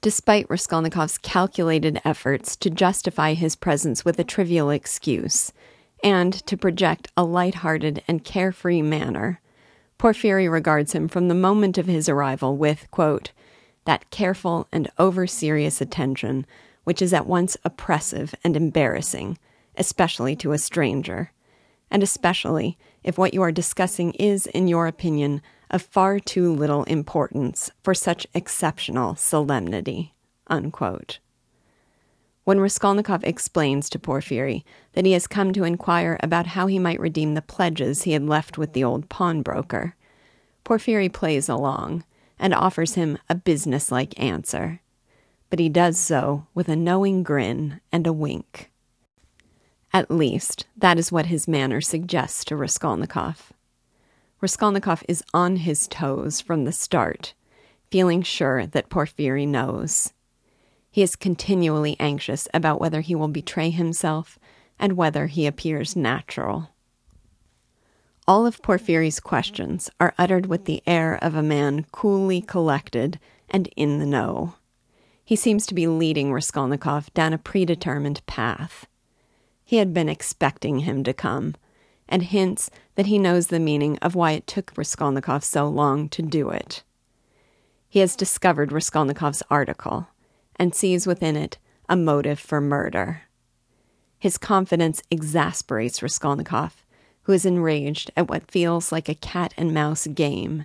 Despite 0.00 0.48
Raskolnikov's 0.48 1.18
calculated 1.18 2.00
efforts 2.04 2.54
to 2.56 2.70
justify 2.70 3.34
his 3.34 3.56
presence 3.56 4.04
with 4.04 4.18
a 4.18 4.24
trivial 4.24 4.70
excuse 4.70 5.52
and 6.04 6.32
to 6.46 6.56
project 6.56 7.08
a 7.16 7.24
light-hearted 7.24 8.02
and 8.06 8.22
carefree 8.22 8.82
manner, 8.82 9.40
Porfiry 9.98 10.48
regards 10.48 10.92
him 10.92 11.08
from 11.08 11.26
the 11.26 11.34
moment 11.34 11.76
of 11.76 11.86
his 11.86 12.08
arrival 12.08 12.56
with, 12.56 12.88
quote, 12.92 13.32
that 13.84 14.08
careful 14.10 14.68
and 14.70 14.88
over 14.98 15.26
serious 15.26 15.80
attention 15.80 16.46
which 16.88 17.02
is 17.02 17.12
at 17.12 17.26
once 17.26 17.54
oppressive 17.66 18.34
and 18.42 18.56
embarrassing, 18.56 19.36
especially 19.76 20.34
to 20.34 20.52
a 20.52 20.58
stranger, 20.58 21.30
and 21.90 22.02
especially 22.02 22.78
if 23.04 23.18
what 23.18 23.34
you 23.34 23.42
are 23.42 23.52
discussing 23.52 24.12
is, 24.12 24.46
in 24.46 24.66
your 24.66 24.86
opinion, 24.86 25.42
of 25.70 25.82
far 25.82 26.18
too 26.18 26.50
little 26.50 26.84
importance 26.84 27.70
for 27.82 27.92
such 27.92 28.26
exceptional 28.32 29.14
solemnity. 29.14 30.14
Unquote. 30.46 31.18
When 32.44 32.58
Raskolnikov 32.58 33.22
explains 33.22 33.90
to 33.90 33.98
Porfiry 33.98 34.64
that 34.94 35.04
he 35.04 35.12
has 35.12 35.26
come 35.26 35.52
to 35.52 35.64
inquire 35.64 36.18
about 36.22 36.46
how 36.46 36.68
he 36.68 36.78
might 36.78 37.00
redeem 37.00 37.34
the 37.34 37.42
pledges 37.42 38.04
he 38.04 38.12
had 38.12 38.24
left 38.24 38.56
with 38.56 38.72
the 38.72 38.82
old 38.82 39.10
pawnbroker, 39.10 39.94
Porfiry 40.64 41.10
plays 41.10 41.50
along 41.50 42.04
and 42.38 42.54
offers 42.54 42.94
him 42.94 43.18
a 43.28 43.34
businesslike 43.34 44.18
answer. 44.18 44.80
But 45.50 45.58
he 45.58 45.68
does 45.68 45.98
so 45.98 46.46
with 46.54 46.68
a 46.68 46.76
knowing 46.76 47.22
grin 47.22 47.80
and 47.90 48.06
a 48.06 48.12
wink. 48.12 48.70
At 49.92 50.10
least, 50.10 50.66
that 50.76 50.98
is 50.98 51.10
what 51.10 51.26
his 51.26 51.48
manner 51.48 51.80
suggests 51.80 52.44
to 52.46 52.56
Raskolnikov. 52.56 53.52
Raskolnikov 54.40 55.02
is 55.08 55.24
on 55.32 55.56
his 55.56 55.88
toes 55.88 56.40
from 56.40 56.64
the 56.64 56.72
start, 56.72 57.34
feeling 57.90 58.22
sure 58.22 58.66
that 58.66 58.90
Porfiry 58.90 59.46
knows. 59.46 60.12
He 60.90 61.02
is 61.02 61.16
continually 61.16 61.96
anxious 61.98 62.48
about 62.52 62.80
whether 62.80 63.00
he 63.00 63.14
will 63.14 63.28
betray 63.28 63.70
himself 63.70 64.38
and 64.78 64.92
whether 64.92 65.26
he 65.26 65.46
appears 65.46 65.96
natural. 65.96 66.70
All 68.26 68.46
of 68.46 68.60
Porfiry's 68.62 69.20
questions 69.20 69.90
are 69.98 70.14
uttered 70.18 70.46
with 70.46 70.66
the 70.66 70.82
air 70.86 71.18
of 71.22 71.34
a 71.34 71.42
man 71.42 71.86
coolly 71.92 72.42
collected 72.42 73.18
and 73.48 73.68
in 73.74 73.98
the 73.98 74.06
know. 74.06 74.54
He 75.28 75.36
seems 75.36 75.66
to 75.66 75.74
be 75.74 75.86
leading 75.86 76.32
Raskolnikov 76.32 77.12
down 77.12 77.34
a 77.34 77.38
predetermined 77.38 78.24
path. 78.24 78.86
He 79.62 79.76
had 79.76 79.92
been 79.92 80.08
expecting 80.08 80.78
him 80.78 81.04
to 81.04 81.12
come 81.12 81.54
and 82.08 82.22
hints 82.22 82.70
that 82.94 83.04
he 83.04 83.18
knows 83.18 83.48
the 83.48 83.60
meaning 83.60 83.98
of 83.98 84.14
why 84.14 84.30
it 84.30 84.46
took 84.46 84.72
Raskolnikov 84.74 85.44
so 85.44 85.68
long 85.68 86.08
to 86.08 86.22
do 86.22 86.48
it. 86.48 86.82
He 87.90 87.98
has 87.98 88.16
discovered 88.16 88.72
Raskolnikov's 88.72 89.42
article 89.50 90.08
and 90.56 90.74
sees 90.74 91.06
within 91.06 91.36
it 91.36 91.58
a 91.90 91.94
motive 91.94 92.40
for 92.40 92.62
murder. 92.62 93.24
His 94.18 94.38
confidence 94.38 95.02
exasperates 95.10 96.02
Raskolnikov, 96.02 96.86
who 97.24 97.32
is 97.32 97.44
enraged 97.44 98.10
at 98.16 98.30
what 98.30 98.50
feels 98.50 98.90
like 98.90 99.10
a 99.10 99.14
cat 99.14 99.52
and 99.58 99.74
mouse 99.74 100.06
game, 100.06 100.64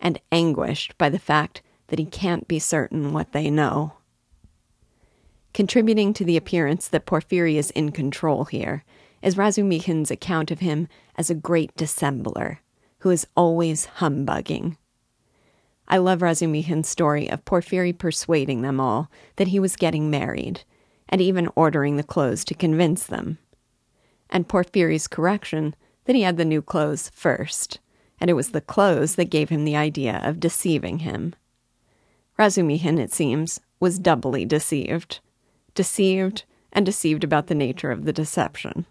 and 0.00 0.18
anguished 0.32 0.96
by 0.96 1.10
the 1.10 1.18
fact 1.18 1.60
that 1.90 1.98
he 1.98 2.06
can't 2.06 2.48
be 2.48 2.58
certain 2.58 3.12
what 3.12 3.32
they 3.32 3.50
know. 3.50 3.92
Contributing 5.52 6.14
to 6.14 6.24
the 6.24 6.36
appearance 6.36 6.88
that 6.88 7.06
Porfiry 7.06 7.56
is 7.56 7.70
in 7.72 7.92
control 7.92 8.44
here 8.46 8.84
is 9.20 9.36
Razumihin's 9.36 10.10
account 10.10 10.50
of 10.50 10.60
him 10.60 10.88
as 11.16 11.28
a 11.28 11.34
great 11.34 11.74
dissembler 11.76 12.58
who 13.00 13.10
is 13.10 13.26
always 13.36 13.86
humbugging. 13.86 14.76
I 15.88 15.98
love 15.98 16.20
Razumihin's 16.20 16.88
story 16.88 17.28
of 17.28 17.44
Porfiry 17.44 17.92
persuading 17.92 18.62
them 18.62 18.78
all 18.78 19.10
that 19.36 19.48
he 19.48 19.58
was 19.58 19.74
getting 19.74 20.08
married, 20.08 20.62
and 21.08 21.20
even 21.20 21.48
ordering 21.56 21.96
the 21.96 22.04
clothes 22.04 22.44
to 22.44 22.54
convince 22.54 23.04
them. 23.04 23.38
And 24.30 24.46
Porfiry's 24.46 25.08
correction 25.08 25.74
that 26.04 26.14
he 26.14 26.22
had 26.22 26.36
the 26.36 26.44
new 26.44 26.62
clothes 26.62 27.10
first, 27.12 27.80
and 28.20 28.30
it 28.30 28.34
was 28.34 28.50
the 28.50 28.60
clothes 28.60 29.16
that 29.16 29.30
gave 29.30 29.48
him 29.48 29.64
the 29.64 29.76
idea 29.76 30.20
of 30.22 30.38
deceiving 30.38 31.00
him. 31.00 31.34
Razumihin, 32.40 32.98
it 32.98 33.12
seems, 33.12 33.60
was 33.80 33.98
doubly 33.98 34.46
deceived. 34.46 35.20
Deceived 35.74 36.44
and 36.72 36.86
deceived 36.86 37.22
about 37.22 37.48
the 37.48 37.54
nature 37.54 37.90
of 37.90 38.06
the 38.06 38.14
deception. 38.14 38.86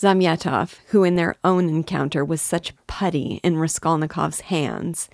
Zamyatov, 0.00 0.76
who 0.86 1.04
in 1.04 1.16
their 1.16 1.34
own 1.44 1.68
encounter 1.68 2.24
was 2.24 2.40
such 2.40 2.72
putty 2.86 3.38
in 3.44 3.58
Raskolnikov's 3.58 4.40
hands, 4.40 5.10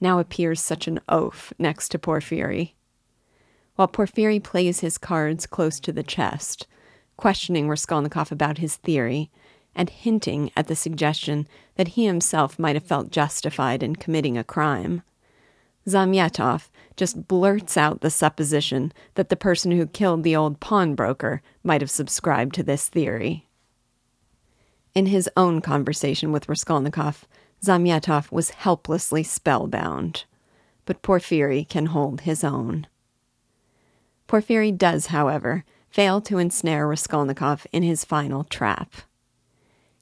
now 0.00 0.18
appears 0.18 0.62
such 0.62 0.88
an 0.88 1.00
oaf 1.06 1.52
next 1.58 1.90
to 1.90 1.98
Porfiry. 1.98 2.72
While 3.76 3.88
Porfiry 3.88 4.40
plays 4.40 4.80
his 4.80 4.96
cards 4.96 5.46
close 5.46 5.78
to 5.80 5.92
the 5.92 6.02
chest, 6.02 6.66
questioning 7.18 7.68
Raskolnikov 7.68 8.32
about 8.32 8.56
his 8.56 8.76
theory, 8.76 9.30
and 9.74 9.90
hinting 9.90 10.50
at 10.56 10.66
the 10.66 10.76
suggestion 10.76 11.46
that 11.74 11.88
he 11.88 12.06
himself 12.06 12.58
might 12.58 12.76
have 12.76 12.86
felt 12.86 13.10
justified 13.10 13.82
in 13.82 13.96
committing 13.96 14.38
a 14.38 14.44
crime, 14.44 15.02
Zamyatov 15.90 16.68
just 16.96 17.26
blurts 17.28 17.76
out 17.76 18.00
the 18.00 18.10
supposition 18.10 18.92
that 19.14 19.28
the 19.28 19.36
person 19.36 19.72
who 19.72 19.86
killed 19.86 20.22
the 20.22 20.36
old 20.36 20.60
pawnbroker 20.60 21.42
might 21.62 21.80
have 21.80 21.90
subscribed 21.90 22.54
to 22.54 22.62
this 22.62 22.88
theory. 22.88 23.46
In 24.94 25.06
his 25.06 25.30
own 25.36 25.60
conversation 25.60 26.32
with 26.32 26.48
Raskolnikov, 26.48 27.26
Zamyatov 27.62 28.32
was 28.32 28.50
helplessly 28.50 29.22
spellbound, 29.22 30.24
but 30.84 31.02
Porfiry 31.02 31.64
can 31.64 31.86
hold 31.86 32.22
his 32.22 32.42
own. 32.42 32.86
Porfiry 34.26 34.72
does, 34.72 35.06
however, 35.06 35.64
fail 35.90 36.20
to 36.22 36.38
ensnare 36.38 36.86
Raskolnikov 36.86 37.66
in 37.72 37.82
his 37.82 38.04
final 38.04 38.44
trap. 38.44 38.94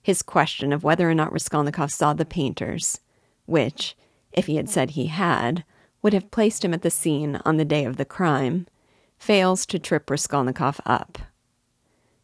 His 0.02 0.22
question 0.22 0.72
of 0.72 0.84
whether 0.84 1.08
or 1.08 1.14
not 1.14 1.32
Raskolnikov 1.32 1.90
saw 1.90 2.12
the 2.12 2.24
painters, 2.24 3.00
which, 3.46 3.96
if 4.32 4.46
he 4.46 4.56
had 4.56 4.68
said 4.68 4.90
he 4.90 5.06
had, 5.06 5.64
would 6.02 6.12
have 6.12 6.30
placed 6.30 6.64
him 6.64 6.72
at 6.74 6.82
the 6.82 6.90
scene 6.90 7.40
on 7.44 7.56
the 7.56 7.64
day 7.64 7.84
of 7.84 7.96
the 7.96 8.04
crime, 8.04 8.66
fails 9.18 9.66
to 9.66 9.78
trip 9.78 10.08
Raskolnikov 10.08 10.80
up. 10.86 11.18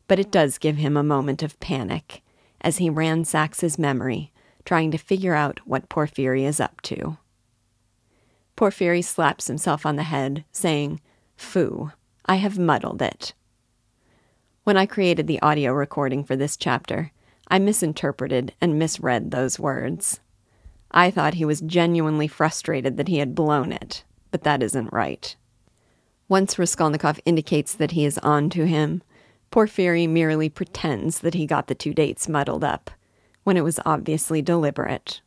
But 0.06 0.18
it 0.18 0.30
does 0.30 0.58
give 0.58 0.76
him 0.76 0.96
a 0.96 1.02
moment 1.02 1.42
of 1.42 1.58
panic 1.60 2.22
as 2.60 2.78
he 2.78 2.88
ransacks 2.88 3.60
his 3.60 3.78
memory, 3.78 4.32
trying 4.64 4.90
to 4.90 4.98
figure 4.98 5.34
out 5.34 5.60
what 5.64 5.88
Porfiry 5.88 6.44
is 6.44 6.60
up 6.60 6.80
to. 6.82 7.18
Porfiry 8.56 9.02
slaps 9.02 9.48
himself 9.48 9.84
on 9.84 9.96
the 9.96 10.04
head, 10.04 10.44
saying, 10.52 11.00
Phoo, 11.36 11.92
I 12.26 12.36
have 12.36 12.58
muddled 12.58 13.02
it. 13.02 13.34
When 14.62 14.76
I 14.76 14.86
created 14.86 15.26
the 15.26 15.42
audio 15.42 15.72
recording 15.72 16.24
for 16.24 16.36
this 16.36 16.56
chapter, 16.56 17.12
I 17.48 17.58
misinterpreted 17.58 18.54
and 18.60 18.78
misread 18.78 19.30
those 19.30 19.58
words. 19.58 20.20
I 20.96 21.10
thought 21.10 21.34
he 21.34 21.44
was 21.44 21.60
genuinely 21.60 22.28
frustrated 22.28 22.96
that 22.96 23.08
he 23.08 23.18
had 23.18 23.34
blown 23.34 23.72
it, 23.72 24.04
but 24.30 24.44
that 24.44 24.62
isn't 24.62 24.92
right. 24.92 25.34
Once 26.28 26.56
Raskolnikov 26.56 27.18
indicates 27.24 27.74
that 27.74 27.90
he 27.90 28.04
is 28.04 28.16
on 28.18 28.48
to 28.50 28.64
him, 28.64 29.02
Porfiry 29.50 30.06
merely 30.06 30.48
pretends 30.48 31.18
that 31.18 31.34
he 31.34 31.46
got 31.46 31.66
the 31.66 31.74
two 31.74 31.92
dates 31.92 32.28
muddled 32.28 32.62
up, 32.62 32.92
when 33.42 33.56
it 33.56 33.64
was 33.64 33.80
obviously 33.84 34.40
deliberate. 34.40 35.20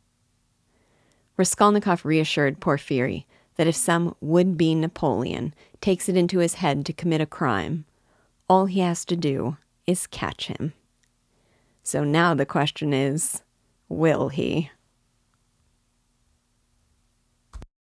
Raskolnikov 1.36 2.04
reassured 2.04 2.60
Porfiry 2.60 3.26
that 3.56 3.66
if 3.66 3.76
some 3.76 4.16
would 4.22 4.56
be 4.56 4.74
Napoleon 4.74 5.52
takes 5.82 6.08
it 6.08 6.16
into 6.16 6.38
his 6.38 6.54
head 6.54 6.86
to 6.86 6.92
commit 6.94 7.20
a 7.20 7.26
crime, 7.26 7.84
all 8.48 8.64
he 8.64 8.80
has 8.80 9.04
to 9.04 9.16
do 9.16 9.58
is 9.86 10.06
catch 10.06 10.46
him. 10.46 10.72
So 11.82 12.04
now 12.04 12.32
the 12.32 12.46
question 12.46 12.94
is 12.94 13.42
will 13.90 14.30
he? 14.30 14.70